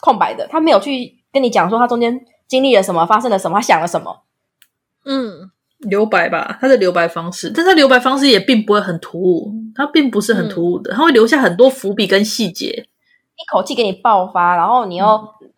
[0.00, 4.22] 空白的，他没有去跟你讲说他中间经历了什么，发生了什么，他想了什么。
[5.04, 5.50] 嗯。
[5.80, 12.68] 留白吧，他的留白方式，但他留白方式也并不会很突兀，他并不是很突兀的，他、嗯、会留下很多伏笔跟细节，
[13.36, 15.04] 一口气给你爆发，然后你又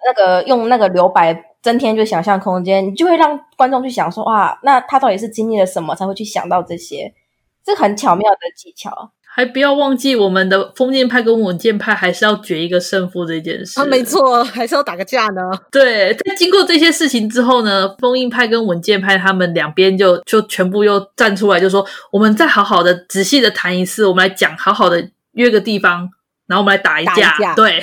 [0.04, 1.32] 那个、嗯、用那个留白
[1.62, 7.12] 增添就想象空间，你就会让观众去想说，哇，那他到底是经历了什么才会去想到这些，
[7.64, 9.12] 这很巧妙的技巧。
[9.30, 13.78] 还不要忘记，我们的封建派跟稳健派还是要决一个胜负这件事。
[13.78, 15.42] 啊，没错，还是要打个架呢。
[15.70, 26.10] 对，在经过这些事情之后呢，封印派跟稳健派他们两边就就全部又站出来，就说我们再好好的、仔细的谈一次，我们来讲，好好的约个地方，
[26.48, 27.80] 然后我们来打一架，一架对，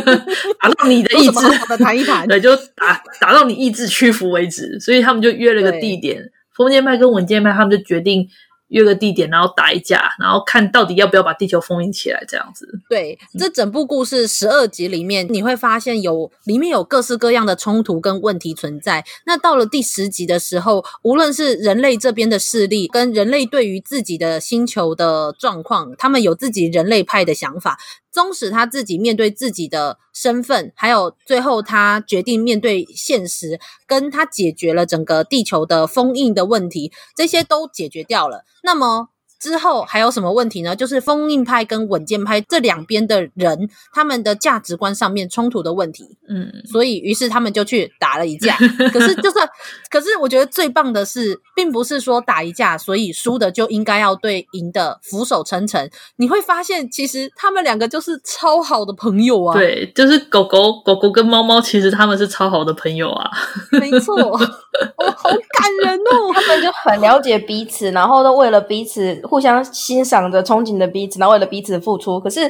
[0.60, 4.78] 打到你的意志，谈一谈，对，就打打到你意志屈服为止。
[4.78, 8.28] 所以他们就约了个地点，封建派跟稳健派他们就决定。
[8.72, 12.66] 约个地点，然后打一架，然后看到底要不要把地球封印起来，这样子。
[12.88, 19.04] 对，这整部故事十二集里面，你会发现有里面有各式各样的冲突跟问题存在。
[19.26, 27.78] 那到了第十集的时候，无论是人类这边的势力，跟人类对于自己的星球的状况，他们有自己人类派的想法。
[28.12, 38.44] 终使他自己面对自己的身份，还有最后他决定面对现实，跟他解决了整个地球的封印的问题，这些都解决掉了。
[38.62, 39.08] 那么。
[39.42, 40.76] 之后还有什么问题呢？
[40.76, 46.16] 就是封印派跟稳健派这两边的人，他们的价值观上面冲突的问题。
[46.28, 48.56] 嗯，所以于是他们就去打了一架。
[48.92, 49.48] 可是就算，
[49.90, 55.90] 可是我觉得最棒的是，并不是说打一架，所以输的就应该要对赢的俯首称臣。
[56.16, 59.54] 你会发现，其实他们两个就是超好的朋友啊。
[59.54, 63.28] 对，就是狗狗狗狗跟猫猫，其实他们是超好的朋友啊。
[63.72, 64.14] 没错，
[64.98, 66.32] 哦，好感人哦。
[66.32, 69.20] 他们就很了解彼此，然后都为了彼此。
[69.24, 72.18] 互相欣赏着、憧憬着彼此，然后为了彼此付出。
[72.20, 72.40] 可是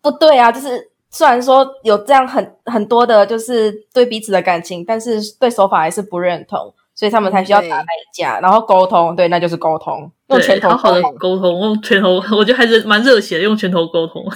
[0.00, 9.16] 不对啊，就是虽然说有这样很很多的，就是对彼此的感情，但是对手法还是不认同，所以他们才需要打那一架，然后沟通。
[9.16, 14.24] 对，那就是沟通，用拳头好好的沟通，用拳头，我觉得还是蛮热血的，用拳头沟通。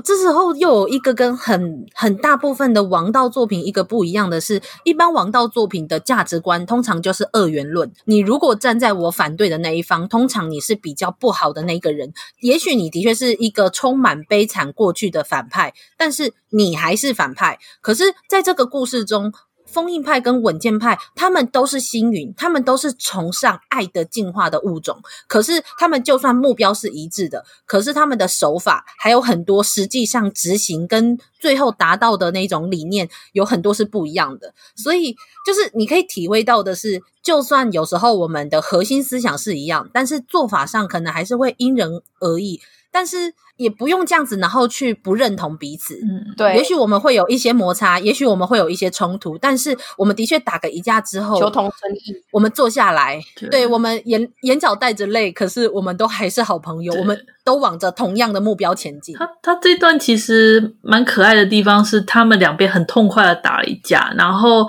[0.00, 7.92] 这时候又有一个跟很很大部分的王道作品一个不一样的是，一般王道作品的价值观通常就是二元论。
[8.06, 12.14] 你如果站在我反对的那一方，通常你是比较不好的那个人。
[12.40, 17.58] 也许你的确是一个充满悲惨过去的反派，但是你还是反派。
[17.82, 19.32] 可是在这个故事中，
[19.64, 25.00] 封印派跟稳健派，他们都是星云，他们都是崇尚爱的进化的物种。
[25.26, 34.52] 可是他们就算目标是一致的，可是他们的手法还有很多，实际上执行跟最后达到的那种理念有很多是不一样的。
[34.74, 42.60] 所以就是你可以体会到的是，就算有时候我们的核心思想是一样，但是做法上可能还是会因人而异。
[42.90, 45.94] 但是也不用这样子，然后去不认同彼此。
[45.96, 46.56] 嗯，对。
[46.56, 52.14] 也许我们会有一些摩擦，也许我们会有一些冲突，但是我们的确打个一架之后，求同存异。
[52.32, 59.14] 我们坐下来，对，对我们眼眼角带着泪，可是我们都还是好朋友，我们都往着同样的目标前进。
[59.16, 64.66] 他他这段其实蛮可爱的地方是，他们两边很痛快的打了一架，然后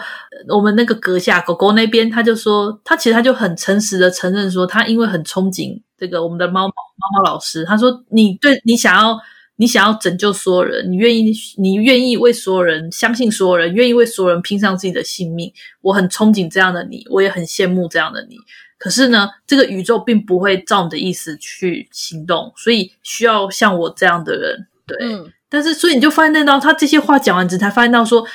[0.49, 5.81] 我们那个阁下狗狗那边，他就说，他其实他就很诚实的承认说，他因为很憧憬。
[5.95, 9.19] 这个我们的猫猫猫猫老师，他说：“你对你想要，
[9.57, 15.53] 你想要拯救所有人，你愿意，你愿意为所有人相信所有人，愿意为所有人拼上自己的性命。
[15.81, 18.37] 我很憧憬这样的你，我也很羡慕这样的你。
[18.77, 24.67] 可是呢，这个宇宙并不会照你的意思去行动，所以需要像我这样的人。
[24.85, 28.25] 对，嗯、但是所以你就发现到他这些话讲完之后，才发现到说，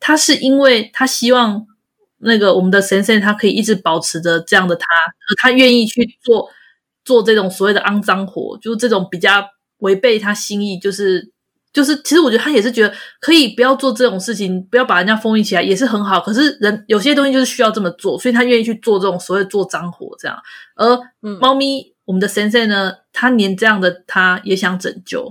[0.00, 1.66] 他是因为他希望
[2.18, 4.86] 那个我们的神仙他可以一直保持着这样的他，
[5.38, 6.50] 他愿意去做。”
[7.06, 9.48] 做这种所谓的肮脏活，就是这种比较
[9.78, 11.30] 违背他心意，就是
[11.72, 16.18] 就是，其实我觉得他也是觉得可以不要做这种事情，不要把人家封印起来也是很好。
[16.18, 20.38] 可是人有些东西就是需要这么做，所以他愿意去做这种所谓做脏活这样。
[20.74, 20.98] 而
[21.40, 25.30] 猫咪，嗯、我们的先生呢，他连这样的他也想拯救，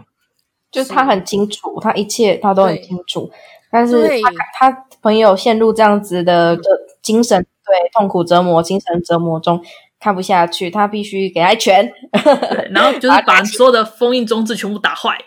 [0.71, 3.31] 就是他很清楚，他一切他都很清楚，
[3.71, 6.55] 但是他他朋友陷入这样子的
[7.01, 9.59] 精神对痛苦折磨、精神折磨中。
[10.05, 11.91] 看不下去，他必须给他一拳，
[12.23, 15.17] 对，然后就是把所有的封印装置全部打坏，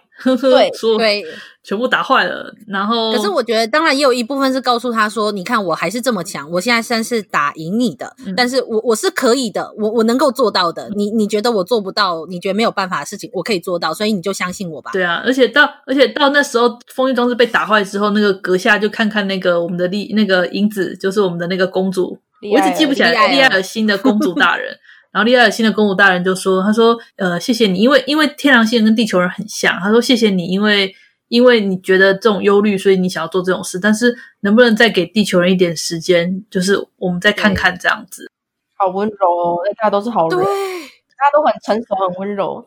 [0.40, 1.24] 对， 对，
[1.64, 2.54] 全部打坏了。
[2.68, 10.88] 然后，可是我觉得，当然也有一部分是告诉他说：“你看，我还是这么强，我现在算是打赢你的，嗯、但是我我是可以的，我我能够做到的。
[10.94, 22.16] 你你觉得我做不到，你觉得没有办法的事情，我可以做到，所以你就相信我吧。”对啊，而且到而且到那时候，封印装置被打坏之后，那个阁下就看看那个我们的丽那个英子，就是我们的那个公主。
[22.42, 24.68] 我一直记不起来利艾尔辛的公主大人，
[25.10, 29.78] 然后利艾尔辛的公主大人就说：“他说，呃，谢谢你，因为因为天狼星人跟地球人很像。
[29.80, 30.94] 他说谢谢你，因为
[31.28, 33.80] 因为你觉得这种忧虑，所以你想要做这种事。
[33.80, 36.44] 但是能不能再给地球人一点时间？
[36.50, 38.30] 就是我们再看看这样子。
[38.76, 42.64] 好温柔哦，大家都是好人，大家都很成熟，很温柔。”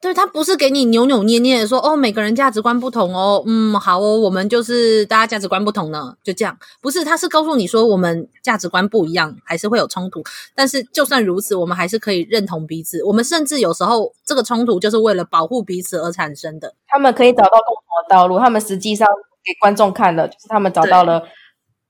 [0.00, 6.56] 对，他不是给你扭扭捏捏的说哦，每个人价值观不同哦，嗯，好哦，我们就是大家价值观不同呢，就这样。
[6.80, 10.22] 不是，他是告诉你说我们价值观不一样，还是会有冲突。
[10.54, 13.02] 但是就算如此，我们还是可以认同彼此。
[13.02, 16.72] 我们甚至有时候这个冲突就是为了保护彼此而产生的。
[16.86, 18.38] 他们可以找到共同的道路。
[18.38, 19.04] 他们实际上
[19.44, 21.20] 给观众看了，就是他们找到了。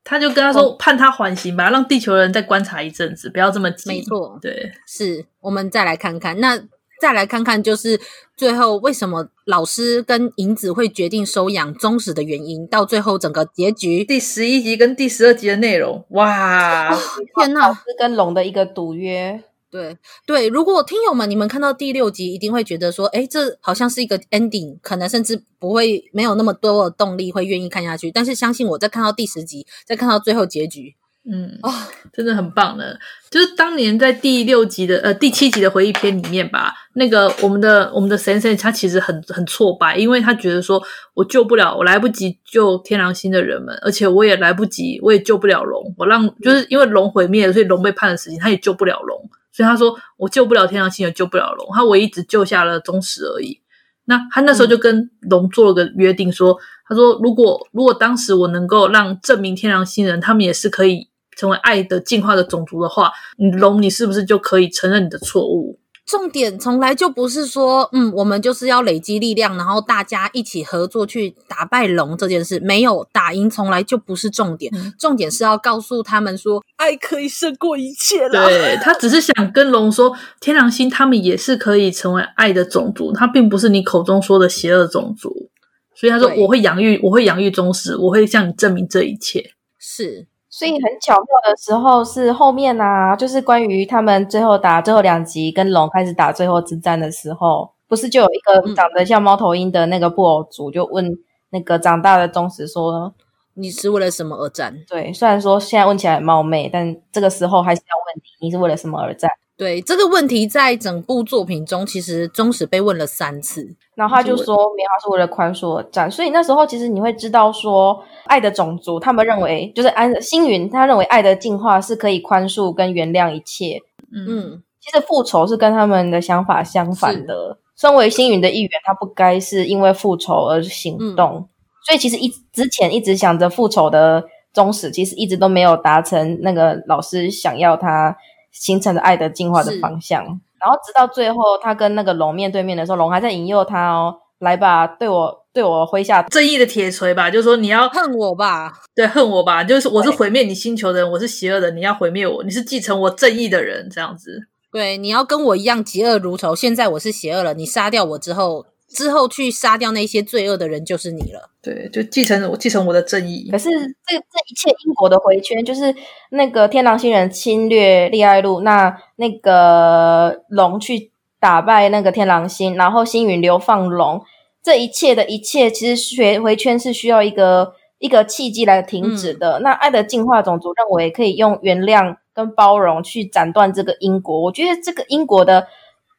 [0.02, 3.90] 他就跟他说，哦、判他缓刑吧，让地球人再观察一阵子，不要这么急。
[3.90, 6.58] 没错，对，是我们再来看看那。
[7.00, 8.00] 再来看看，就是
[8.36, 12.66] 最后为什么老师跟银子会决定收养宗实的原因。
[12.66, 16.98] 到最后整个结局，第十一集跟第十二集的内容，哇，哦、
[17.36, 17.68] 天哪！
[17.68, 19.96] 老师跟龙的一个赌约，对
[20.26, 20.48] 对。
[20.48, 28.10] 如果听友们你们看到第六集，一定会觉得说，哎，这好像是一个 ending，可能甚至不会没有那么多的动力会愿意看下去。
[28.10, 30.94] 但是相信我在看到第十集，再看到最后结局。
[31.30, 31.70] 嗯哦，
[32.10, 32.98] 真的很棒的，
[33.28, 53.60] 就是当年在第六集的呃第七集的回忆篇里面吧，那个我们的我们的神神他其实很很挫败，因为他觉得说我救不了，我来不及救天狼星的人们，而且我也来不及，我也救不了龙，我让就是因为龙毁灭了，所以龙被判了死刑，他也救不了龙，所以他说我救不了天狼星，也救不了龙，他唯一只救下了宗实而已。
[54.06, 61.10] 那他那时候就跟龙做了个约定说，说他说如果如果当时我能够让证明天狼星人他们也是可以。
[61.38, 65.78] 成为爱的进化的种族的话，你龙，你是不是就可以承认你的错误？
[66.04, 72.58] 重点从来就不是说，嗯，我们就是要累积力量，然后大家一起合作去打败龙这件事。
[72.60, 74.72] 没有打赢，从来就不是重点。
[74.74, 78.46] 嗯、重点是要告诉他们说，爱可以胜过一切了。
[78.46, 85.50] 对，他只是想跟龙说，天狼星他们也是可以成为爱的种族，他并不是你口中说的邪恶种族。
[85.94, 89.52] 所以他说，我会养育，我会养育忠实，我会向你证明这一切。
[89.78, 90.26] 是。
[90.50, 101.06] 所以很巧妙的时候是后面啊，就是关于他们最后打最后两集跟龙开始打最后之战的时候，不是就有一个长得像猫头鹰的那个布偶族，就问
[101.50, 103.12] 那个长大的宗实说
[103.54, 109.30] ：“你是为了什么而战？”对，虽然说现在问起来很冒昧，但这个时候还是要问你：你是为了什么而战？
[109.58, 113.74] 对，这个问题，在整部作品中，其实忠实被问了三次。
[113.96, 123.82] 然后他就说：“棉花，是为了宽恕而战。”所以那时候，其实你会知道说，爱的种族他们认为，就是安星云，他认为爱的进化是可以宽恕跟原谅一切。
[124.14, 124.62] 嗯。
[124.80, 127.58] 其实复仇是跟他们的想法相反的。
[127.76, 131.34] 身为星云的一员，他不该是因为复仇而行动。
[131.34, 131.48] 嗯、
[131.84, 138.16] 所以其实一之前一直想着复仇的宗实，其实一直都没有达成那个老师想要他
[138.50, 140.22] 形成的爱的进化的方向。
[140.24, 154.48] 然后直到最后，他跟那个龙面对面的时候，龙还在引诱他哦，来吧，对我对我挥下正义的铁锤吧，就是说你要恨我吧，对，恨我吧，就是我是毁灭你星球的人，我是邪恶的，你要毁灭我，你是继承我正义的人，这样子。
[154.70, 156.54] 对，你要跟我一样嫉恶如仇。
[156.54, 161.50] 现在我是邪恶了，你杀掉我之后，之后去杀掉那些罪恶的人就是你了。
[161.62, 163.48] 对，就继承我继承我的正义。
[163.50, 165.94] 可是这这一切因果的回圈，就是
[166.30, 174.22] 那个天狼星人侵略利爱路，那那个龙去打败那个天狼星，然后星云流放龙，
[174.62, 179.58] 这一切的一切，其实学回圈是需要一个一个契机来停止的。
[179.58, 182.16] 嗯、那爱的进化种族认为可以用原谅。
[182.38, 185.66] 跟包容去斩断这个因果，我觉得这个因果的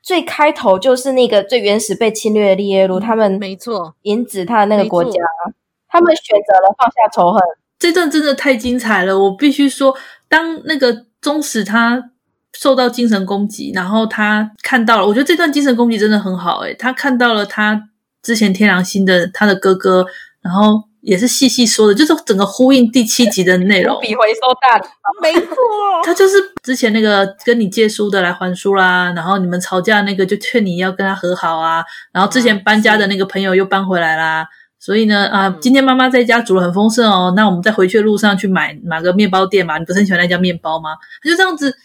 [0.02, 5.20] 最开头就是那个最原始被侵略的利耶路，他们没错，引子他的那个国家，
[5.88, 7.42] 他们选择了放下仇恨。
[7.78, 9.96] 这段真的太精彩了，我必须说，
[10.28, 12.12] 当那个宗使他
[12.54, 17.90] 受到精神攻击，然后他看到了，我觉得这段精神攻击真的很好，诶，他看到了他
[18.22, 20.06] 之前天狼星的他的哥哥，
[20.42, 20.89] 然后。
[21.10, 24.00] 也是细细说的，就是整个呼应第七集的内容。
[24.00, 24.88] 比回收大的，
[25.20, 25.56] 没错。
[26.04, 31.84] 他就是之前那个跟你借书的来还书啦，然后你们吵架那个就劝你要跟他和好啊，
[32.14, 34.48] 然后之前搬家的那个朋友又搬回来啦，
[34.78, 40.92] 所以呢啊，今天妈妈在家煮了很丰盛哦，那我们在回去的路上去买买个面包店嘛，你不是很喜欢那家面包吗？
[41.24, 41.76] 他就这样子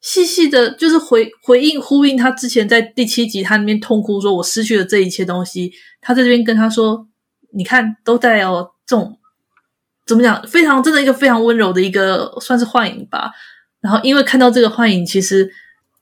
[0.00, 7.06] 细细的，就是回回应呼应他之前在第七集他那边痛哭说，我失去了这一切东西，他在这边跟他说。
[7.52, 9.18] 你看，都带有这种
[10.04, 10.46] 怎么讲？
[10.46, 13.30] 非常真的一个非常温柔的一个算是幻影吧。
[13.80, 15.50] 然后因为看到这个幻影，其实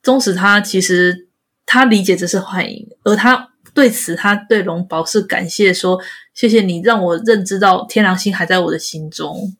[0.03, 1.27] 宗实他其实
[1.65, 5.99] 他理解这是幻影，而他对此他对龙宝是感谢说，
[6.33, 9.55] 谢谢你让我认知到天狼星还在我的心中。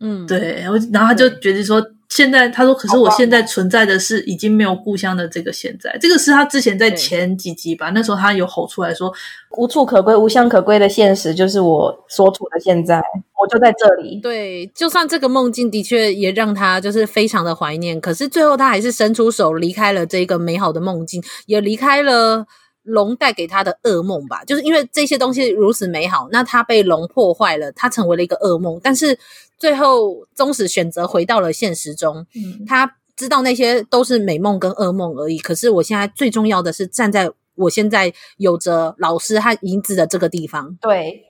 [0.00, 1.84] 嗯，对，然后然后他就觉得说。
[2.10, 9.12] 现在他说，可是我现在存在的是已经没有故乡的这个现在，这个是他之前在前几集吧，那时候他有吼出来说，
[9.56, 13.00] 无处可归、无乡可归的现实就是我所处的现在，
[13.40, 14.18] 我就在这里。
[14.20, 22.46] 对，就算这个梦境的确也让他就是非常的怀念，可是最后他还是伸出手离开了这个美好的梦境，也离开了。
[22.82, 28.80] 龙带给他的噩梦吧，就是因为这些东西如此美好，那他被龙破坏了，他成为了一个噩梦。
[28.82, 29.16] 但是
[29.60, 35.38] 最后宗实选择回到了现实中，嗯，他知道那些都是美梦跟噩梦而已。
[35.38, 41.26] 可是我现在最重要的是站在我现在有着老师和银子的这个地方，对。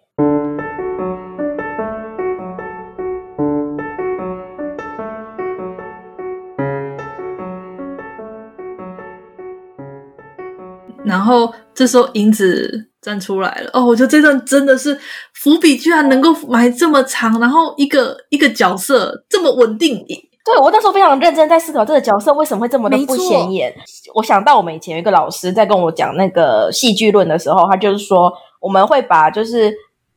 [11.05, 14.99] 然后这时候银子站出来了哦，我觉得这段真的是
[15.33, 20.05] 伏笔，居然能够埋这么长，然后一个一个角色这么稳定。
[20.45, 23.75] 对，我那时候非常认真在思考这个角色为什么会这么的不显眼。
[24.15, 29.73] 我想到我们以前有一个老师在跟我讲那个戏剧论的时候，他就是说我们会把就是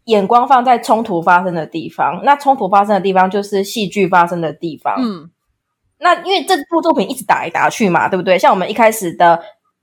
[0.06, 4.96] 眼光放在冲突发生的地方，那冲突发生的地方就是戏剧发生的地方。
[4.98, 5.30] 嗯，
[6.00, 8.38] 那因为这部作品一直打来打去嘛，对不对？
[8.38, 9.40] 像我们一开始的。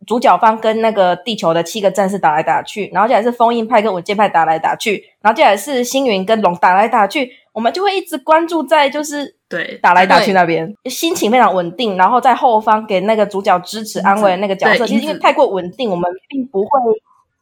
[0.06, 16.68] 主角方跟那个地球的七个战士打来打去，然后接下来是封印派跟稳健派打来打去，然后接下来是星云跟龙打来打去，我们就会一直关注在就是对打来打去那边，心情非常稳定，然后在后方给那个主角支持安慰的那个角色，其实因为太过稳定，我们并不会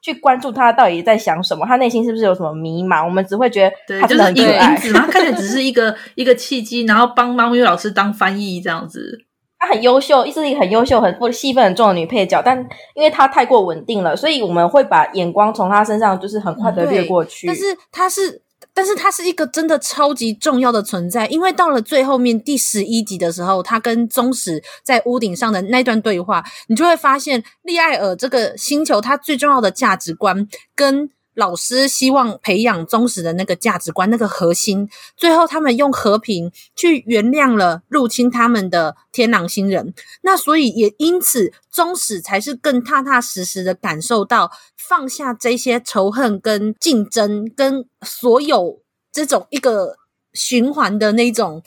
[0.02, 9.24] 去关注他到底在想什么，他内心是不是有什么迷茫，我们只会觉得他就是银子嘛，看起来只是一个一个契机，然后帮猫咪老师当翻译这样子。
[9.58, 12.56] 她很优秀，是一个很优秀、很戏份很重的女配角，但
[12.94, 17.46] 因为她太过稳定了，所以我们会把眼光从她身上就是很快的掠过去。
[17.46, 18.40] 但是她是，
[18.72, 30.46] 但是她是一个真的超级重要的存在，因为到了最后面第十一集的时候，她跟宗实在屋顶上的那段对话，你就会发现利艾尔这个星球它最重要的价值观
[30.76, 39.94] 跟老师希望培养忠实的那个价值观，那个核心，最后他们用和平去原谅了入侵他们的天狼星人。
[40.22, 48.82] 那所以也因此，忠实才是更踏踏实实的感受到放下这些仇恨跟竞争，跟所有
[49.12, 49.94] 这种一个
[50.32, 51.62] 循环的那种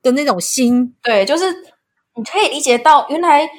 [0.00, 0.94] 的那种心。
[1.02, 1.52] 对，就是
[2.14, 3.50] 你可以理解到原来。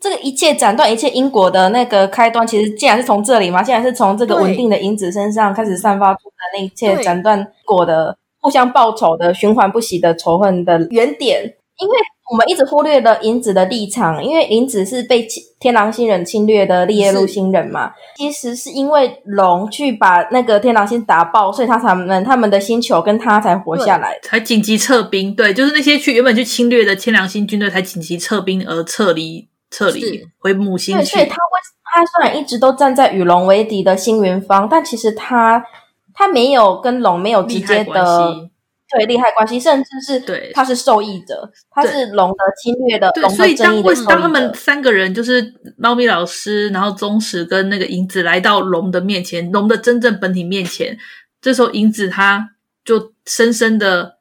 [0.00, 3.62] 这个一切斩断一切因果的那个开端，其实竟然是从这里嘛？
[3.62, 11.56] 竟然是从这个稳定的银子身上开始散发出的那一切斩断果的互相报仇的循环不息的仇恨的原点。
[11.78, 11.94] 因为
[12.30, 15.26] 我们一直忽略了银子的立场，因为银子是被
[15.60, 17.92] 天狼星人侵略的利耶路星人嘛。
[18.16, 25.34] 其实是因为龙去把那个天狼星打爆，所以他才能他们的星球跟他才活下来，才紧急撤兵。
[25.34, 29.48] 对，就是那些去原本去侵略的天狼星军队才紧急撤兵而撤离。
[29.70, 31.04] 撤离回母星去。
[31.04, 35.64] 对，所以他为他虽然一直都站在与龙为敌的星云方，但其实他
[36.12, 38.48] 他没有跟龙没有直接的
[38.90, 43.82] 对利害关系，甚至是对他是受益者，他是龙的侵略的龙的正义的受益者。
[43.82, 50.96] 所以当当他们三个人就是猫咪老师，然后忠实跟那个银子来到龙的面前，龙的真正本体面前，
[51.40, 52.50] 这时候银子他
[52.84, 54.18] 就深深的，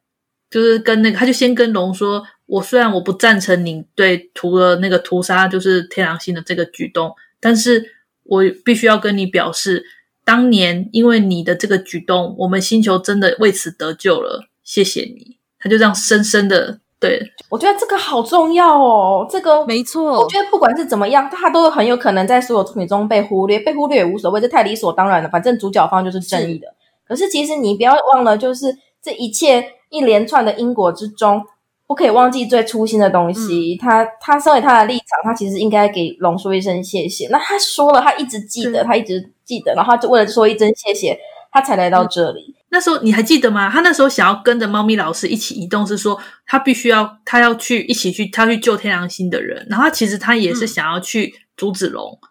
[0.49, 2.23] 就是跟那个他就先跟龙说。
[2.47, 7.83] 我虽然我不赞成你对屠了那个屠杀就是天狼星的这个举动，但是
[8.23, 9.83] 我必须要跟你表示，
[10.23, 15.37] 当年因为你的这个举动，我们星球真的为此得救了，谢谢你。
[15.59, 17.19] 他就这样深深的对，
[17.49, 20.21] 我觉得这个好重要哦，这个没错。
[20.21, 25.29] 我觉得不管是怎么样，他都很有可能在所有作品中被忽略，被忽略也无所谓，这太理所当然了。
[25.29, 26.67] 反正主角方就是正义的。
[26.67, 26.73] 是。
[27.07, 31.43] 可是其实你不要忘了，就是这一切一连串的因果之中。
[31.87, 33.75] 不可以忘记最初心的东西。
[33.75, 37.27] 嗯、他他身为他的立场，他其实应该给龙说一声谢谢。
[37.29, 41.17] 那他说了，他一直记得，他一直记得，然后他就为了说一声谢谢，
[41.51, 42.41] 他才来到这里。
[42.41, 43.69] 嗯、那时候你还记得吗？
[43.69, 49.67] 他那时候想要跟着猫咪老师一起移动，是说他必须要他要去一起去，他去救天狼星的人。
[49.69, 52.17] 然后他其实他也是想要去阻止龙。
[52.19, 52.27] 嗯、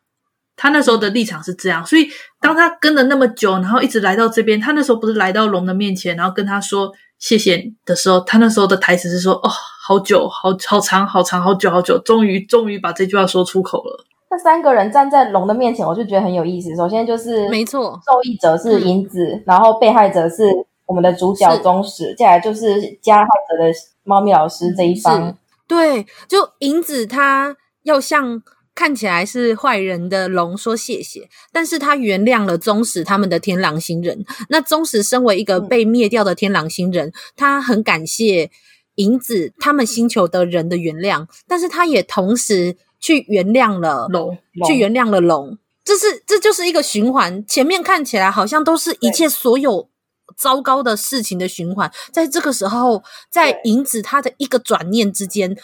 [0.56, 1.86] 他那时候的立场是这样。
[1.86, 2.08] 所以
[2.40, 6.92] 当他跟了那么久，然后一直来到这边，他那时候不是来到龙的面前，然后跟他说。
[7.24, 16.76] 谢谢你的时候，他那时候的台词是说：“哦，好久，好好长，好长，好久，好久，终于，终于把这句话说出口了。”那三个人站在龙的面前，我就觉得很有意思。
[16.76, 20.44] 首先就是，没错，受益者是银子，嗯、然后被害者是
[20.84, 23.72] 我们的主角忠实，是接下来就是加害者的
[24.02, 25.34] 猫咪老师这一方。
[25.66, 28.42] 对，就银子他要像。
[28.74, 34.24] 看起来是坏人的龙说谢谢，但是他原谅了忠实他们的天狼星人。
[34.48, 38.50] 那忠实身为一个被灭掉的天狼星人，嗯、他很感谢
[38.96, 45.56] 银子他们星球的人的原谅，但是他也同时去原谅了龙，去原谅了龙。
[45.84, 47.46] 这是这就是一个循环。
[47.46, 49.88] 前面看起来好像都是一切所有
[50.36, 55.56] 糟糕的事情的循环，在这个时候，在银子他的一个转念之间，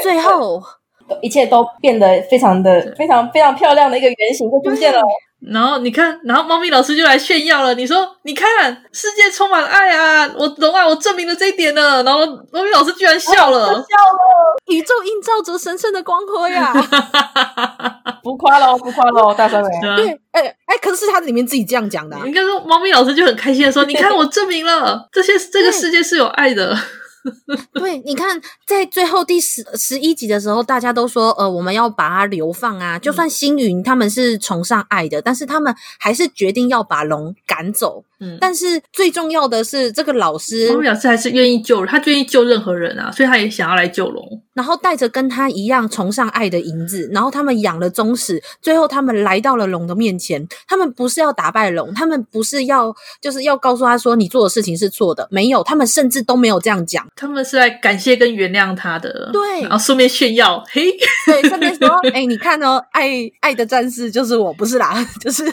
[0.00, 0.62] 最后。
[1.20, 5.00] 一切都变得非常的、非常、非常漂亮的一个原型就出现了。
[5.50, 7.74] 然后你看，然后猫咪老师就来炫耀了。
[7.74, 8.48] 你说，你看，
[8.92, 10.30] 世界充满爱啊！
[10.38, 12.00] 我懂啊，我证明了这一点呢。
[12.04, 12.20] 然后
[12.52, 13.82] 猫咪老师居然笑了，笑了。
[14.66, 16.72] 宇宙映照着神圣的光辉 呀！
[18.22, 19.68] 不夸喽，不夸喽，大酸梅。
[19.96, 22.22] 对，哎哎、可是他里面自己这样讲的、啊。
[22.24, 26.78] 应该说，猫咪老师就很开心的说：“你看，我证明了这些，这个世界是有爱的。”
[27.72, 32.98] 对，你看，在最后第十十一集的时候，大家都说，呃，我们要把它流放啊。
[32.98, 38.04] 就算星云他们是崇尚爱的，但是他们还是决定要把龙赶走。
[38.22, 44.24] 嗯，但是最重要的是，这个老师，老师还是愿意救，他愿意救任何人啊，所以他也想要来救龙。
[44.54, 50.46] 然后带着跟他一样崇尚爱的银子，然后他们养了宗室，最后他们来到了龙的面前。
[50.68, 57.06] 他们不是要打败龙，他们不是要就是要告诉他说你做的事情是错的，没有，他们甚至都没有这样讲。
[57.16, 60.92] 他们是来感谢跟原谅他的，对，然后顺便炫耀，嘿，
[61.26, 65.44] 对，顺便说，哎、欸，你看哦，爱爱的战士就是我，不是啦， 就是。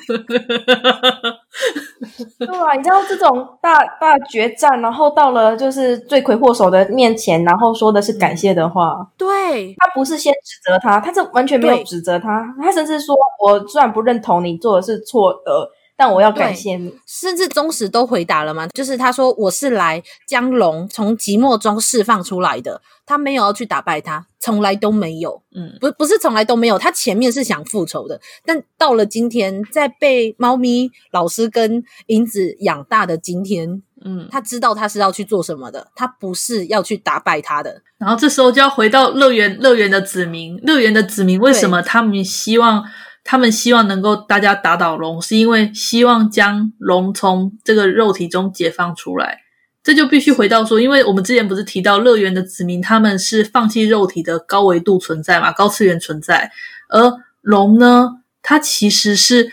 [2.37, 9.05] 对啊，你知道这种大大决战，然后到了就是罪魁祸首的面前，然后说的是感谢的话。
[9.17, 15.69] 对，他不是先指责他，他这完全没有指责他，他甚至说：“我虽然不认同你做的是错的，
[15.99, 25.41] 但我要感谢你。”甚至忠实都回答了嘛，就是他说：“我是来将龙从寂寞中释放出来的。”他没有要去打败他，从来都没有。
[25.55, 26.77] 嗯，不，不是从来都没有。
[26.77, 37.81] 他前面是想复仇的，但到了今天，在被猫咪老师跟银子养大的今天，嗯，他知道他是要去做什么的，他不是要去打败他的。
[37.97, 42.85] 然后这时候就要回到乐园，乐园的子民，乐园的子民为什么他们希望
[43.31, 49.41] 他们希望能够大家打倒龙，是因为希望将龙从这个肉体中解放出来。
[49.83, 56.51] 这就必须回到说，因为我们之前不是提到乐园的子民他们是放弃肉体的高维度存在嘛，高次元存在，
[56.89, 59.51] 而龙呢，它其实是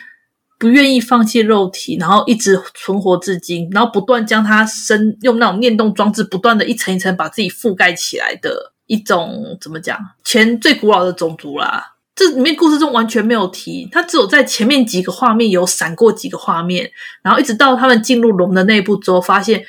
[0.59, 9.99] 不愿意放弃肉体，然后一直存活至今，然后不断将它身用那种念动装置，不断的一层一层把自己覆盖起来的一种怎么讲？
[10.25, 11.96] 前最古老的种族啦。
[12.17, 16.91] 这里面故事中完全没有提，它只有在前面几个画面有闪过几个画面，
[17.23, 19.65] 然后一直到他们进入龙的内部之后，发现。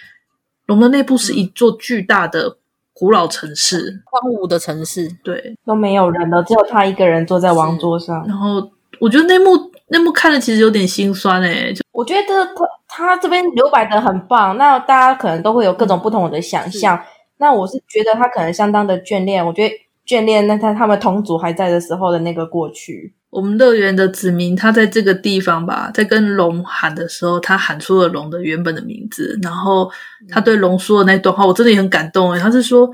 [0.65, 2.57] 龙的内部是一座巨大的
[2.91, 8.28] 古老城市，荒芜的城市，对，都没有人了，只有他一个人坐在王座上。
[8.28, 8.69] 然后
[8.99, 9.52] 我觉得那幕
[9.88, 17.02] 那幕看的其实有点心酸诶，就我觉得他他这边留白的很棒，那大家可能都会有各种不同的想象。
[17.38, 19.74] 那我是觉得他可能相当的眷恋，我觉得
[20.07, 23.13] 眷恋那他他们同族还在的时候的那个过去。
[23.29, 29.91] 我们乐园的子民，他在这个地方吧，在跟龙喊的时候，他喊出了龙的原本的名字，然后
[30.29, 32.39] 他对龙说的那段话，我真的也很感动诶。
[32.39, 32.89] 他是说：“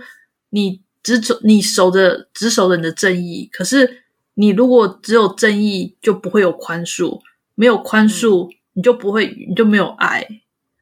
[0.50, 3.48] 你只守，你守着，只守着你的正义。
[3.54, 3.88] 可是
[4.34, 7.20] 你如果只有正义，就不会有宽恕；
[7.54, 10.24] 没有宽恕，你就不会，你就没有爱；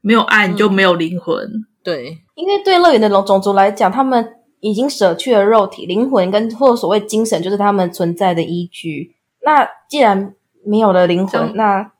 [0.00, 1.44] 没有爱，你就没有灵魂。
[1.44, 4.26] 嗯”对，因为对乐园的龙种族来讲，他们
[4.62, 9.16] 已经舍去了肉体，灵魂跟或所谓精神，就是他们存在的依据。
[9.44, 10.34] 那既然
[10.64, 11.90] 没有了灵魂，那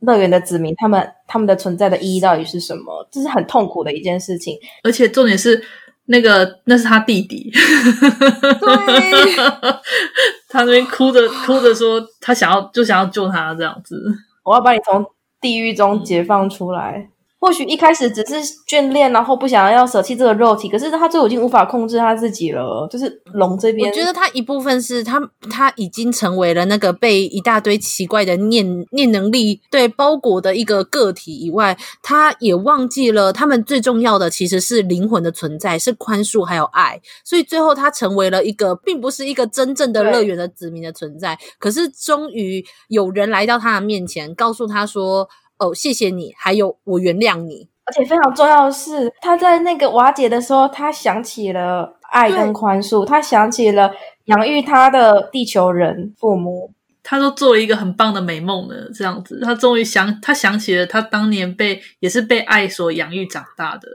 [0.00, 3.08] 乐园的子民他们他们的存在的意义到底是什么？
[3.10, 4.58] 这是很痛苦的一件事情。
[4.82, 5.64] 而且重点是，
[6.04, 9.34] 那个那是他弟弟，对，
[10.50, 13.98] 他那边哭着哭着说，他想要就想要救他这样子。
[14.42, 15.06] 我要把你从
[15.40, 17.08] 地狱中解放出来。
[17.44, 22.88] 或许一开始只是眷恋，然后不想要舍弃这个肉体，可是他最后已经无法控制他自己了。
[22.90, 36.98] 就是龙这边，我觉得他一部分是他他已经成为了那个被一大堆奇怪的念念能力对包裹的一个个体以外，他也忘记了他们最重要的其实是灵魂的存在，是宽恕还有爱。
[37.22, 41.38] 所以最后他成为了一个并不是一个真正的乐园的子民的存在。
[41.58, 45.28] 可是终于有人来到他的面前，告诉他说。
[45.58, 47.68] 哦，谢谢你，还有我原谅你。
[47.86, 53.92] 而且非常重要的是，他在那个瓦解的时候，他想起了爱跟宽恕，他想起了
[54.24, 56.70] 养育他的地球人父母，
[57.02, 58.74] 他都做了一个很棒的美梦呢。
[58.94, 63.86] 这样子，他终于想，他想起了他当年被也是被爱所养育长大的，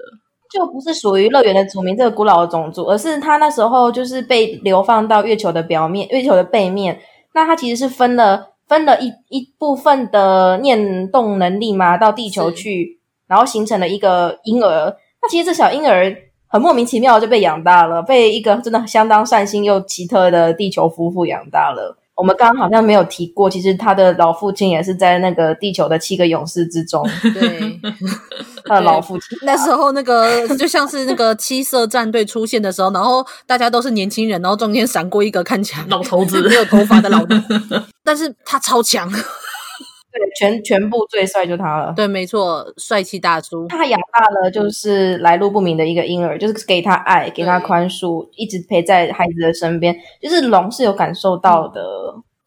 [0.53, 7.01] 就不是属于乐园的族民这个古老的种族，而是他那时候就是被流放到月球的表面，月球的背面。
[7.33, 8.49] 那他其实是分了。
[8.69, 14.95] 分了一一部分的念动能力嘛，到地球去，然后形成了一个婴儿。
[15.21, 16.15] 那其实这小婴儿
[16.47, 21.97] 很莫名其妙就被养大了，被一个真的相当善心又奇特的地球夫妇养大了。
[22.15, 27.01] 我们刚刚好像没有提过，其实他的老父亲也是在那个地球的七个勇士之中。
[27.33, 27.79] 对，
[28.65, 37.35] 他的老父亲那时候那个 就像是那个七色战队出现的时候，然后大家都是年轻人，然后中间闪过一个看起来老头子，没有头发的老头，
[38.09, 39.07] 但是他超强。
[40.11, 41.93] 对，全全部最帅就他了。
[41.95, 43.67] 对，没错，帅气大叔。
[43.67, 49.95] 他养大了就是来路不明的一个婴儿，就是给他爱，给他宽恕，一直陪在孩子的身边。
[50.19, 51.81] 就是龙是有感受到的。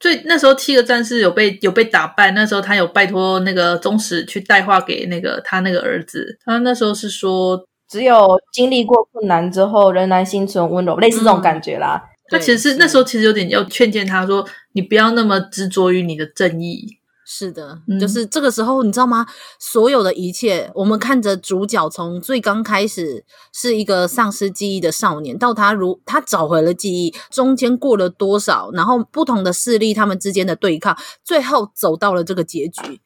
[0.01, 6.37] 所以那时候七个战士有被有被打败，那时候他有拜托那个宗师去带话给那个他那个儿子。
[6.45, 12.03] 他那时候是说，只有经历过困难之后，仍然心存温柔，类似这种感觉啦。
[12.03, 16.99] 嗯、他其实是那时候其实有点要劝谏他说，你不要那么执着于你的正义。
[17.25, 19.25] 是的，就是这个时候，你知道吗？
[19.59, 30.95] 所有的一切，我们看着主角从最刚开始是一个丧失记忆的少年，到他如他找回了记忆，中间过了多少，然后不同的势力他们之间的对抗，
[31.25, 33.01] 最后走到了这个结局。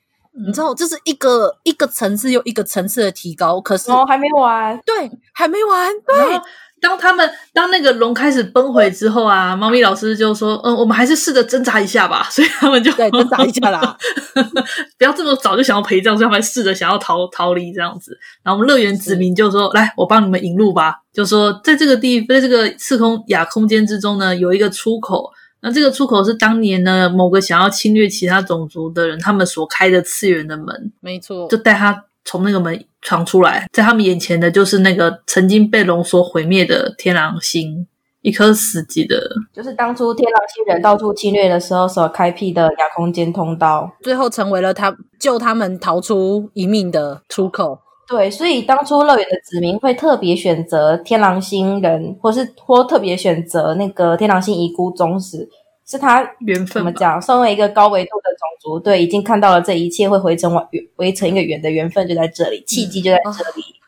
[0.46, 3.60] 你知道，这是一个一个层次又一个层次的提高。
[3.60, 6.40] 可是哦，还没完，对，还没完，对。
[6.78, 12.26] 当他们当那个龙开始崩毁之后啊，猫咪老师就说：“嗯，我们还是试着挣扎一下吧。
[12.30, 13.96] ”所以他们就对挣扎一下啦，
[14.98, 18.16] 不要这么早就想要陪葬，所以他们试着想要逃逃离这样子。
[18.42, 25.30] 然后我们乐园子民就说：“来，我帮你们引路吧。”就说在这个地，在这个次空亚空间之中呢，有一个出口。
[25.62, 30.92] 那这个出口是当年呢某个想要侵略其他种族的人他们所开的次元的门。
[31.00, 32.04] 没错，就带他。
[32.26, 37.86] 从那个门闯出来，在他们眼前的就是那个曾经被龙所毁灭的天狼星，
[38.20, 39.16] 一颗死寂的，
[39.54, 47.78] 就是当初天狼星人到处侵略的时候所开辟的亚空间通道，最后成为了他救他们逃出一命的出口。
[48.08, 55.48] 对，所以当初乐园的子民会特别选择天狼星人，或是或特别选择那个天狼星遗孤宗师，
[55.86, 57.22] 是他缘分怎么讲？
[57.22, 63.86] 身为一个高维度的种族，对，已经看到了这一切会回成围围成一个圆的缘分就在这里，契机就在这里，嗯、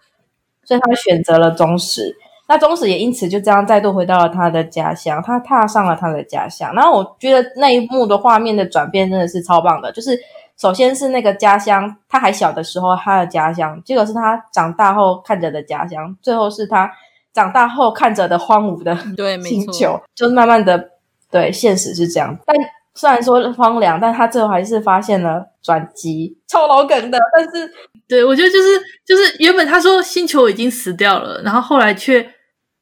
[0.64, 2.16] 所以他选择了忠实。
[2.46, 6.72] 那宗室也因此就这样再度回到了他的家乡，他踏上了他的家乡。
[6.74, 10.18] 然后我觉得那一幕的画面的转变真的是超棒的，就是
[10.56, 16.90] 首先是那个家乡，他还小的时候他的家乡，结果是他长大后看着的家乡，最后是他
[17.34, 20.92] 长大后看着的荒芜的对星球，就是慢慢的
[21.30, 22.38] 对现实是这样。
[22.46, 22.56] 但
[22.94, 27.18] 虽然说荒凉，但他最后还是发现了转机，超老梗的。
[27.36, 27.70] 但是
[28.08, 32.34] 对我觉得就是就是原本他说星球已经死掉了，然后后来却。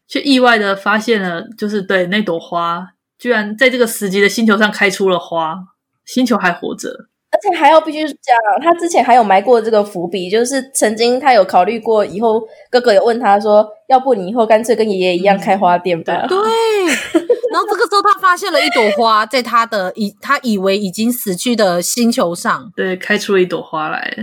[0.09, 5.57] 却意外的发现了，就是对那朵花，居然在这个死寂的星球上开出了花，
[6.05, 6.89] 星球还活着，
[7.33, 8.17] 而且还要必须讲，
[8.63, 12.41] 他之前还有埋过这个伏笔，就是曾经他有考虑过，以后
[12.71, 16.25] 哥哥有问他说，要不你以后干脆跟爷爷一样开花店吧？
[16.25, 24.15] 嗯、对， 然后这个时候他发现了一朵花，在他的以他以为已经死去的星球上，对，开出了一朵花来，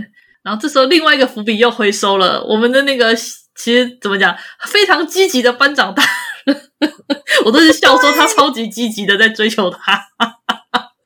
[0.44, 3.12] 然后这时候另外一个伏笔又回收了，我们的那个。
[3.56, 4.36] 其实怎么讲，
[4.66, 6.02] 非常积极的班长大
[6.44, 6.60] 人，
[7.46, 9.96] 我都是笑说他超级积极的在追求他，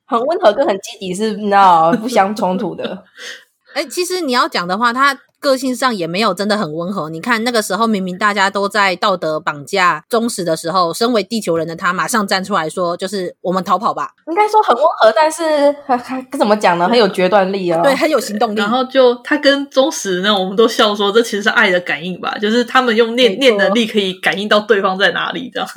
[0.06, 3.04] 很温和跟很积极是那不相冲突的。
[3.78, 5.16] 哎，其实你要讲的话，他。
[5.40, 7.08] 个性上也没有真的很温和。
[7.10, 16.88] 你看那个时候，明明大家都在道德绑架忠实的时候，身为地球人的他马上站出来说：“就是我们逃跑吧。”应该说很温和，但是还还怎么讲呢？
[16.88, 18.58] 很有决断力啊、哦，对，很有行动力。
[18.58, 25.68] 然后就他跟忠实呢，我们都笑说，这其实是爱的感应吧，就是他们用念念能力可以感应到对方在哪里，这样。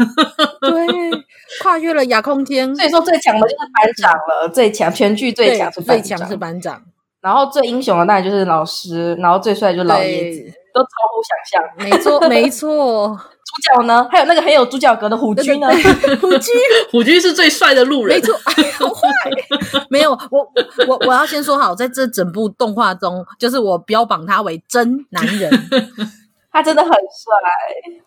[0.60, 1.24] 对，
[1.62, 2.76] 跨越了亚空间。
[2.76, 6.82] 所以说最强的就是班长了，最强全剧最强是最强是班长。
[7.22, 11.90] 然后最英雄的当然就是老师，然后最帅就是老爷子，都超乎想象。
[11.90, 13.20] 没错， 没错。
[13.44, 14.08] 主角呢？
[14.10, 15.68] 还有那个很有主角格的虎君呢？
[16.22, 16.56] 虎君，
[16.90, 18.18] 虎君是最帅的路人。
[18.18, 18.34] 没错，
[18.80, 19.10] 好坏。
[19.90, 20.52] 没有，我
[20.88, 25.52] 我我要先说好，在这整部动画中，就是我标榜他为真男人，
[26.52, 26.98] 他真的很帅，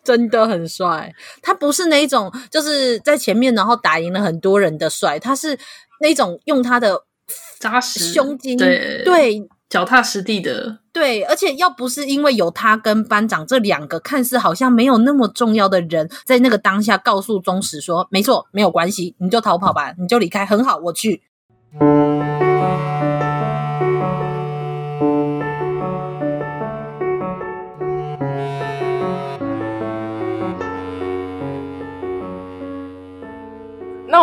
[0.03, 1.13] 真的很帅。
[1.43, 5.57] 他不是那一种就是在前面然后打赢了很多人的帅，他是
[6.01, 7.03] 那种用他的。
[7.65, 21.23] 扎实，胸襟，对对，脚踏实地的，对，而且要不是因为有他跟班长这两个看似好像没有那么重要的人，在那个当下告诉宗实说，没错，没有关系，你就逃跑吧，你就离开，很好，我去。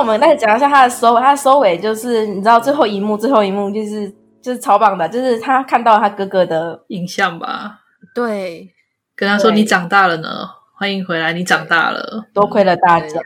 [0.02, 4.12] 我们再讲一下他的收尾，他的收尾就是你知道最后一幕，最后一幕就是
[4.42, 7.78] 就是超棒的，就是他看到他哥哥的影像吧？
[8.12, 8.68] 对，
[9.14, 10.28] 跟他说你长大了呢，
[10.76, 13.20] 欢迎回来，你长大了，多亏了大家，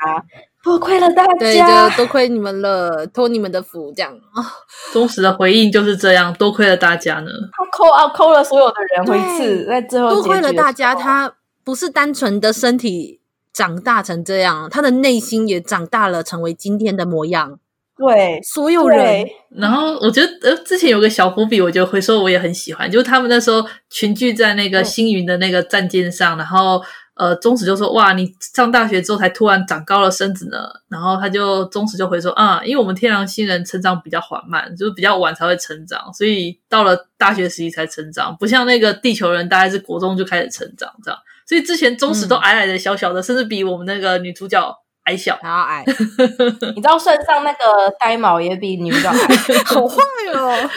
[0.62, 4.44] 多亏了大家，对，多亏你们了，托你们的福，这样啊。
[4.92, 7.30] 忠实的回应就是这样，多亏了大家呢。
[7.52, 11.32] 他扣啊扣了所有的人回次，在最后多亏了大家，他
[11.64, 13.22] 不是单纯的身体。
[13.56, 17.58] 长大成这样，他的内心也长大了，成为今天的模样。
[17.96, 19.26] 对，所有人。
[19.48, 26.82] 然后我觉得，呃，之前有个小伏笔，我觉得回收我也很喜欢，就是他们那时候群聚在那个星云的那个战舰上，嗯、然后
[27.14, 30.58] 呃，宗室就说：“哇，你上大学之后才突然长高了身子呢。”
[30.90, 44.74] 然后他就宗室就回说：“啊、嗯，因为我们天狼星人成长比较缓慢，就是比较晚才会成长，所以到了大学时期才成长，不像那个地球人，大概是国中就开始成长这样。”所以之前忠实都矮矮的、小小的，嗯、甚至比我们那个女主角
[45.04, 45.84] 矮小，还要矮。
[46.74, 49.16] 你知道算上那个呆毛也比女主角矮，
[49.64, 50.02] 好坏
[50.34, 50.68] 哦。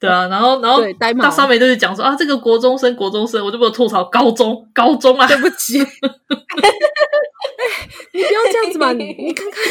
[0.00, 5.78] 对啊，然后然后呆毛大上面就是讲说啊，这个国中生，国中生，我就没有吐槽高中，高中啊，对不起。
[8.12, 9.62] 你不要这样子嘛，你你看看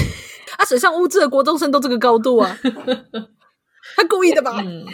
[0.59, 2.55] 啊，水上物质的国中生都这个高度啊，
[3.95, 4.61] 他故意的吧？
[4.63, 4.85] 嗯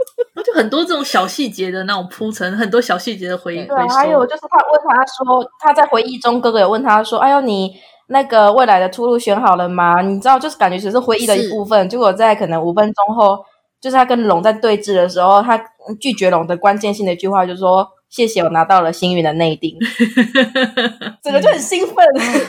[0.44, 3.64] 就很多这种小细节的那种铺陈，很多小细节的回忆。
[3.64, 7.72] 对，还有就是他问他说，他在回忆中，哥哥有问他说：“哎呦，你
[8.08, 11.88] 那个未来的出路选好了吗？”你知道，就是感觉只是回忆的一部分。
[11.88, 13.38] 结果在可能五分钟后，
[13.80, 15.62] 就是他跟龙在对峙的时候，他
[16.00, 19.76] 拒绝龙的关键性的一句话，就是说：“谢谢，我拿到了星云的内定。
[21.22, 21.96] ”整个就很兴奋，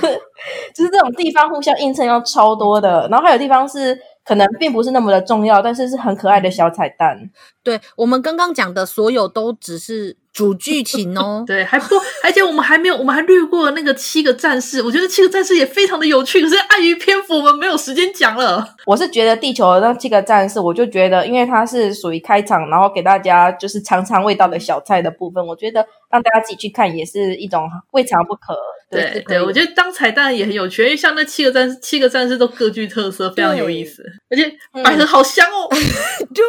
[0.73, 3.07] 就是这种地方互相映衬要超多的。
[3.11, 3.99] 然后还有地方是。
[4.23, 7.31] 可能并不是那么的重要，但是是很可爱的小彩蛋。
[7.64, 11.44] 对，我们刚刚讲的所有都只是主剧情哦。
[11.48, 14.82] 对，还不，而且我们还没有，我们还略过那个七个战士。
[14.82, 18.76] 我觉得七个战士也非常的有趣，可是碍于篇幅，我们没有时间讲了。
[18.86, 28.58] 我是觉得地球的那七个战士，我就觉得，因为它是属于开场，然后给大家就是尝尝味道的小菜的部分，我觉得让大家自己去看也是一种未尝不可。
[28.90, 34.52] 对对，对，我觉得当彩蛋也很有趣，因为像那七个战士，七个战士都各具特色，非常有意思，而且
[34.84, 35.70] 百合好香哦。
[36.36, 36.44] 对。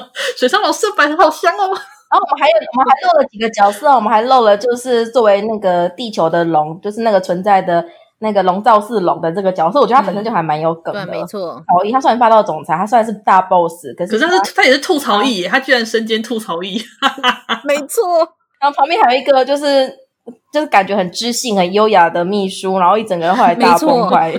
[0.36, 7.84] 水上老师摆的好香哦，然后我们还有我们还漏了几个角色，我们还漏了就是作为那个地球的龙，就是那个存在的
[8.20, 11.62] 那个龙造四龙的这个角色，我觉得他本身就还蛮有梗的，嗯、对，没错。
[11.66, 16.80] 曹毅他算是霸道总裁，他算是大 boss，可是可是他是他也是吐槽役，他居然身兼吐槽役，
[17.64, 18.04] 没 错。
[18.60, 19.92] 然后旁边还有一个就是
[20.52, 24.32] 就是感觉很知性、很优雅的秘书，然后一整个人后来大崩坏。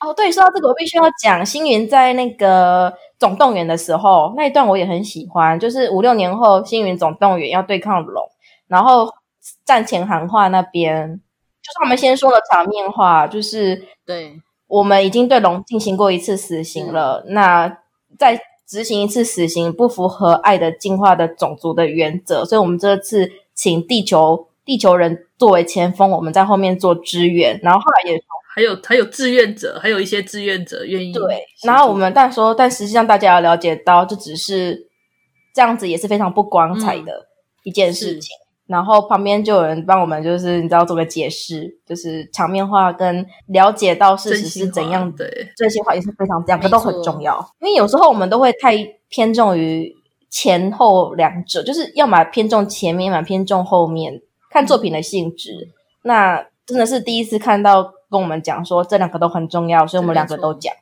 [0.00, 2.92] 哦，对，说到这个，我必须要讲星云在那个。
[3.18, 8.22] 总动员的时候那一段我也很喜欢，就是五六年后星云总动员要对抗龙，
[8.68, 9.10] 然后
[9.64, 11.08] 战前喊话那边，
[11.62, 17.78] 就是我们先说了场面话，就是对我们已经对龙进行过一次死刑了，那
[18.18, 18.38] 再
[18.68, 28.22] 执行一次死刑不符合爱的进化的种族的原则，所以我们这次请地球地球人作为前锋，我们在后面做支援，然后后来也。
[28.56, 31.12] 还有还有志愿者，还有一些志愿者愿意。
[31.12, 34.88] 对，然后我们但说，但实际上大家要了解到，这只是
[35.54, 37.26] 这样子，也是非常不光彩的
[37.64, 38.34] 一件事情。
[38.34, 45.30] 嗯、然后旁边就有人帮我们，就是你知道做个解释，就是场面化跟了解到事实是怎样的。
[45.54, 48.74] 这些话也是非常两个都很重要，因为有时候我们都会太
[49.10, 49.94] 偏重于
[50.30, 55.52] 前后两者，就是要么偏重前面，要么偏重后面，看作品的性质。
[55.52, 55.68] 嗯、
[56.04, 57.92] 那真的是第一次看到。
[58.10, 60.72] 跟我们讲说这两个都很重要，所以我们两个都讲。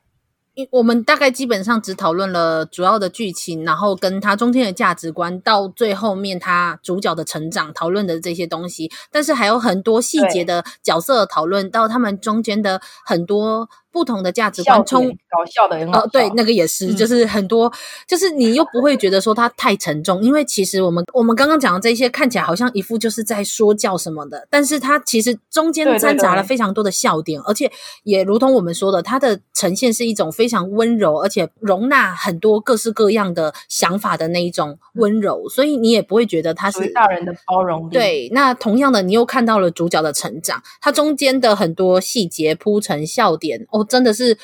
[0.71, 13.69] 我们大概基本上只讨论了主要的剧情，然后跟他中间的价值观，到最后面他主角的成长讨论的这些东西，但是还有很多细节的角色讨论，到他们中间的很多。
[13.95, 17.73] 不同的价值观，冲搞笑的人哦，对，那个也是，嗯、就是很多，
[18.09, 27.73] 就是你又不会觉得说它太沉重，因为其实我们我们刚刚讲的这些看起来好像一副就是在说教什么的，但是它其实中间掺杂了非常多的笑点，对对对，而且
[28.03, 37.93] 也如同我们说的，它的呈现是一种非常温柔，而且容纳很多各式各样的想法的那一种温柔，所以你也不会觉得它是大人的包容力。
[37.93, 43.84] 对，那同样的，你又看到了主角的成长，它中间的很多细节铺成笑点哦。
[43.85, 44.37] 真的是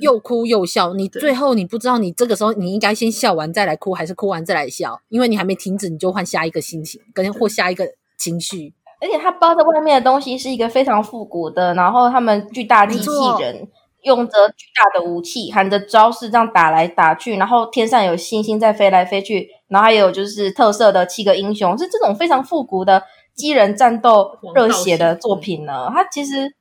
[0.00, 7.86] 又哭又笑，嗯、你最后你不知道你这个时候你应该先笑完再来哭，还是哭完再来笑，因为你还没停止，你就换下一个心情，跟或下一个
[8.18, 8.74] 情绪。
[9.00, 13.08] 而且它包在外面的东西是一个非常复古的，然后他们巨大机器
[13.40, 13.68] 人
[14.02, 23.02] 用着巨大的武器，含着招式这样打来打去，然后天上有星星在飞来飞去，然后还有就是特色的七个英雄，是这种非常复古的
[23.34, 25.90] 机人战斗热血的作品呢。
[25.92, 26.54] 它其实。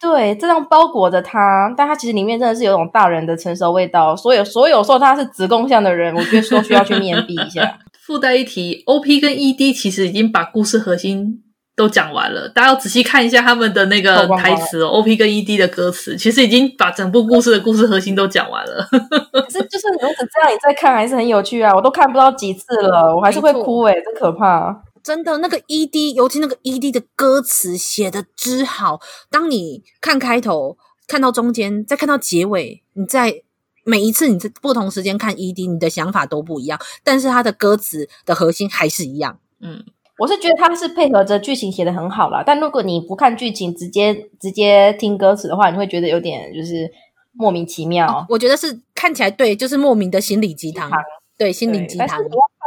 [0.00, 4.14] 对，这样包裹着它，但它其实里面真的是有种大人的成熟味道。
[4.14, 7.78] 所有所有说他是子宫向的人，我觉得说需要去面壁一下。
[8.06, 11.42] 附带一提，OP 跟 ED 其实已经把故事核心
[11.74, 14.88] 都讲完了，大家要仔细看一下他们的那个台词哦。
[14.90, 18.86] OP 跟 ED 的歌词其实已经把整部故事的故事核心都讲完了。
[19.32, 21.74] 可是就是如此这样，你再看还是很有趣啊！
[21.74, 24.82] 我都看不到几次了，我还是会哭诶、欸、真可怕。
[25.06, 29.00] 真的，那个 ED，尤其那个 ED 的歌词写的之好。
[29.30, 30.76] 当你看开头，
[31.06, 33.42] 看到中间，再看到结尾，你在
[33.84, 36.76] 每一次你在不同时间看 ED，你的想法都不一样。
[37.04, 39.38] 但是它的歌词的核心还是一样。
[39.60, 39.84] 嗯，
[40.18, 42.42] 我是觉得它是配合着剧情写的很好啦。
[42.44, 46.90] 但如果你不看剧情，直接直接听歌词的话，你会觉得有点就是
[47.30, 48.08] 莫名其妙。
[48.08, 50.90] 哦，我觉得是看起来对，就是莫名的心灵鸡汤。
[51.38, 52.08] 对，心灵鸡汤。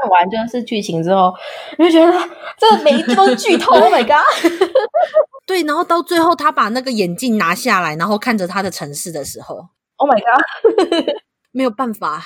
[0.01, 1.34] 看完就是剧情之后，
[1.77, 2.11] 你就觉得
[2.57, 3.76] 这每一集都是剧透。
[3.76, 4.51] Oh my god！
[5.45, 9.67] 对，然后到最后他把那个眼镜拿下来，然后看着他的城市的时候
[9.97, 11.15] ，Oh my god！
[11.51, 12.23] 没有办法。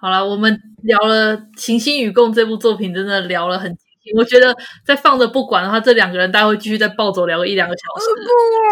[0.00, 3.76] 好了，我们聊了《行星与共》这部作品，真的聊了很。
[4.16, 4.54] 我觉得
[4.84, 8.06] 再放着不管的话，这两个人大概会继续再暴走聊个一两个小时。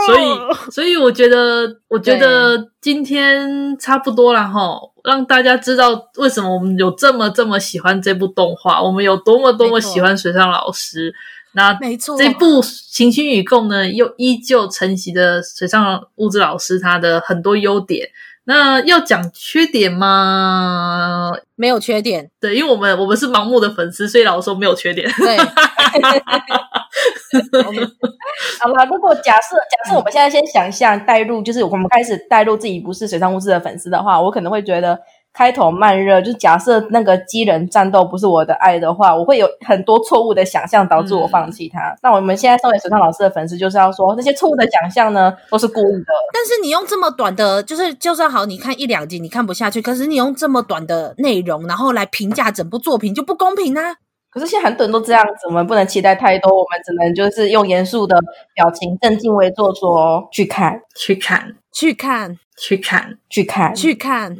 [0.06, 11.12] 所以，所以我觉得，我觉得今天差不多了哈，让大家知道为什么我们有这么这么喜欢这部动画，我们有多么多么喜欢水上老师。
[11.52, 18.06] 那没错，这部《行星与共》呢，又依旧承袭着水上物质老师他的很多优点。
[18.48, 21.32] 那要讲缺点吗？
[21.56, 25.10] 没有缺点，对，因为我们我们是盲目的粉丝，所以老实说没有缺点。
[25.18, 25.36] 对，
[28.60, 34.96] 好了，如果假设假设我们现在先想象带入，就是我们开始带入自己不是水上物质的粉丝的话，我可能会觉得
[35.36, 41.90] 开头慢热，就假设那个机人战斗不是我的爱的话，我会有很多错误的想象，导致我放弃它。
[41.90, 46.06] 嗯、那我们现在身为水上老师的粉丝，就是要说那些错误的想象呢，都是故意的。
[46.32, 53.96] 但是你用这么短的，就是就算好，你看一两集你看不下去，可是你用这么短的内容，然后来评价整部作品，就不公平啊！
[54.30, 58.16] 可是现在很多人都这样子，我们不能期待太多，我们只能就是用严肃的
[58.54, 62.38] 表情，正襟危坐说去看，去看，去看。
[62.58, 64.34] 去看，去看，去看，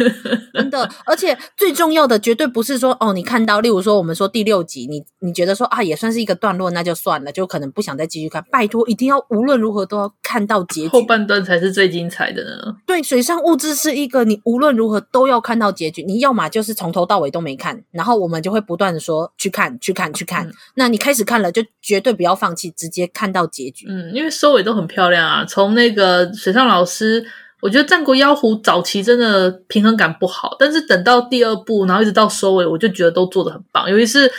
[0.54, 0.88] 真的！
[1.04, 8.42] 而且最重要的，绝对不是说哦，你看到，例如说我们说第六集，你你觉得说啊，也算是一个段落，那就算了，就可能不想再继续看。
[8.50, 12.76] 拜托，一定要无论如何都要看到结局，后半段才是最精彩的呢。
[12.86, 20.46] 对，水上物质是一个你无论如何都要看到结局，你要么就是从头到尾都没看，然后我们就会不断的说去看，去看，去看。
[20.46, 23.84] 嗯、那你开始看了，就绝对不要放弃，直接看到结局。
[23.90, 27.26] 嗯，因为收尾都很漂亮啊，从那个水上老师。
[27.60, 33.90] 我觉得《战国妖狐》早期真的平衡感不好，但是等到第二部，然后一直到收尾，我就觉得都做得很棒。
[33.90, 34.30] 尤其是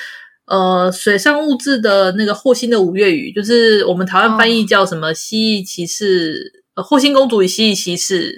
[0.46, 6.34] 呃，水上物质的那个霍星的五月雨，就是我们台湾翻译叫什么《蜥蜴骑士》
[6.76, 8.32] 呃，《霍星公主与蜥蜴骑士》，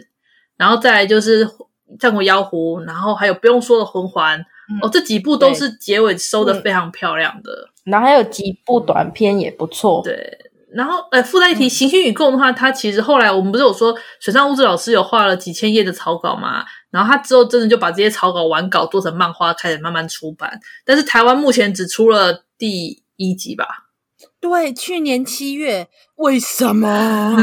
[0.57, 1.45] 然后再来就是
[1.99, 7.69] 《战国妖狐》，然后还有不用说的魂环、嗯、哦，这几部都是结尾收的非常漂亮的。
[7.83, 10.50] 然后还有几部短片也不错，对。
[10.73, 16.63] 然后，呃，附带一提，《行星与共》的话，它其实后来我们不是有说水上物质老师有画了几千页的草稿嘛？
[16.89, 20.59] 然后他之后真的就把这些草稿完稿做成漫画，开始慢慢出版。
[20.85, 23.65] 但是台湾目前只出了第一集吧？
[24.41, 25.87] 对，去年七月。
[26.15, 27.35] 为什么？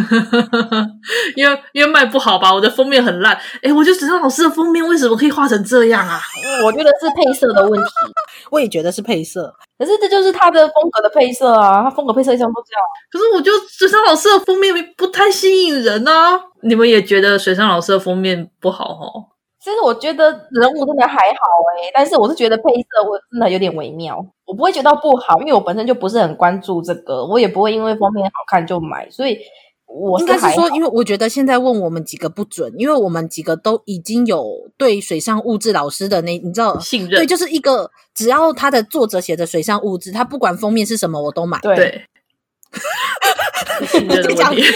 [1.35, 2.53] 因为因为卖不好吧？
[2.55, 3.37] 我的封面很烂。
[3.63, 6.21] 诶，我觉得水上老师的封面为什么可以画成这样啊？
[6.65, 7.89] 我觉得是配色的问题。
[8.51, 11.83] 我也觉得是配色，可是这就是他的风格的配色啊！
[11.83, 12.83] 他风格配色一向都这样。
[13.11, 16.41] 可是我觉得水上老师的封面不太吸引人啊。
[16.63, 19.38] 你们也觉得水上老师的封面不好哦？
[19.61, 21.43] 其实我觉得人物真的还好
[21.77, 24.25] 诶，但是我是觉得配色我真的有点微妙。
[24.47, 29.37] 我不会觉得不好，因为我本身就不是很关注这个，我也不会因为封面好看就买，所以
[29.87, 42.05] 我是应该是说，因为我觉得现在问我们几个不准，因为我们几个都已经有对水上物质老师的那你知道信任，对，就是一个只要他的作者写的水上物质，他不管封面是什么我都买，对。
[43.79, 44.63] 对信任的问题，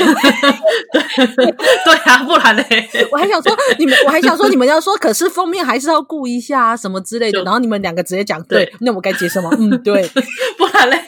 [0.92, 1.46] 对
[1.84, 7.42] 对啊，不然嘞，我还想说你们，我还想说你们要说，可是封面还是要顾一下啊，什么之类的。
[7.44, 9.50] 然后你们两个直接讲，对，对那我该接什么？
[9.58, 10.08] 嗯，对，
[10.56, 10.98] 不然嘞。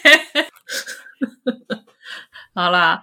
[2.54, 3.02] 好啦，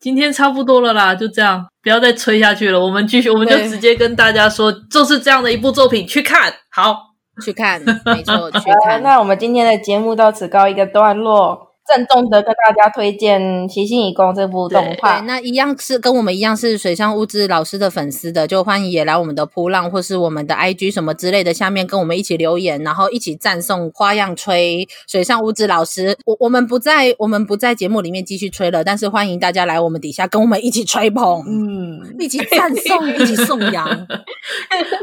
[0.00, 2.80] 今天差不多了啦，就这样，不要再吹下去了。
[2.80, 6.96] 我们继续，我们就直接跟大家说，就是这样的一部作品，去看好，
[7.44, 9.02] 去看，没错，去看。
[9.02, 11.71] 那我们今天的节目到此告一个段落。
[11.84, 15.18] 郑重的跟大家推荐《齐心以攻》这部动画。
[15.18, 26.16] 对，那一样是跟我们一样是水上物质老师的粉丝的，就欢迎也来我们的扑浪或是我们的 IG 什么之类的，下面跟我们一起留言，然后一起赞颂花样吹水上物质老师。
[26.24, 34.06] 我我们不在我们不在节目里面继续吹了，但是欢迎大家来我们底下跟我们一起吹捧，嗯，一起赞颂，一起颂扬。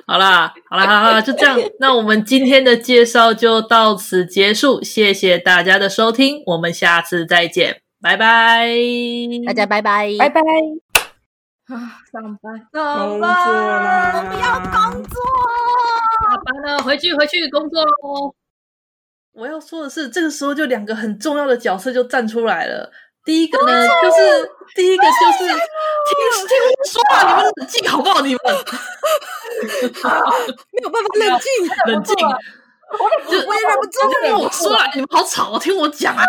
[0.08, 1.60] 好啦，好啦，好啦，就这样。
[1.80, 6.69] 那我们今天的介绍就到此结束，谢谢大家的收听，我们。
[6.72, 8.70] 下次再见，拜拜，
[9.46, 10.42] 大家拜拜，拜拜。
[11.68, 15.22] 啊，上班，上班，我不要工作，
[16.22, 18.34] 下班了，回去，回去工作喽。
[19.34, 22.92] 我要说的是，这个时候就两个很重要的角色就站出来了。
[23.24, 25.54] 第一个呢，就是第一个就是听
[26.48, 28.22] 听我说话，你们冷静好不好？
[28.22, 28.40] 你们
[30.74, 31.50] 没有办法冷静，
[31.94, 32.16] 冷静。
[32.98, 34.80] 我也忍不住，听我说了！
[34.96, 35.60] 你们好吵啊！
[35.60, 36.24] 听我讲啊！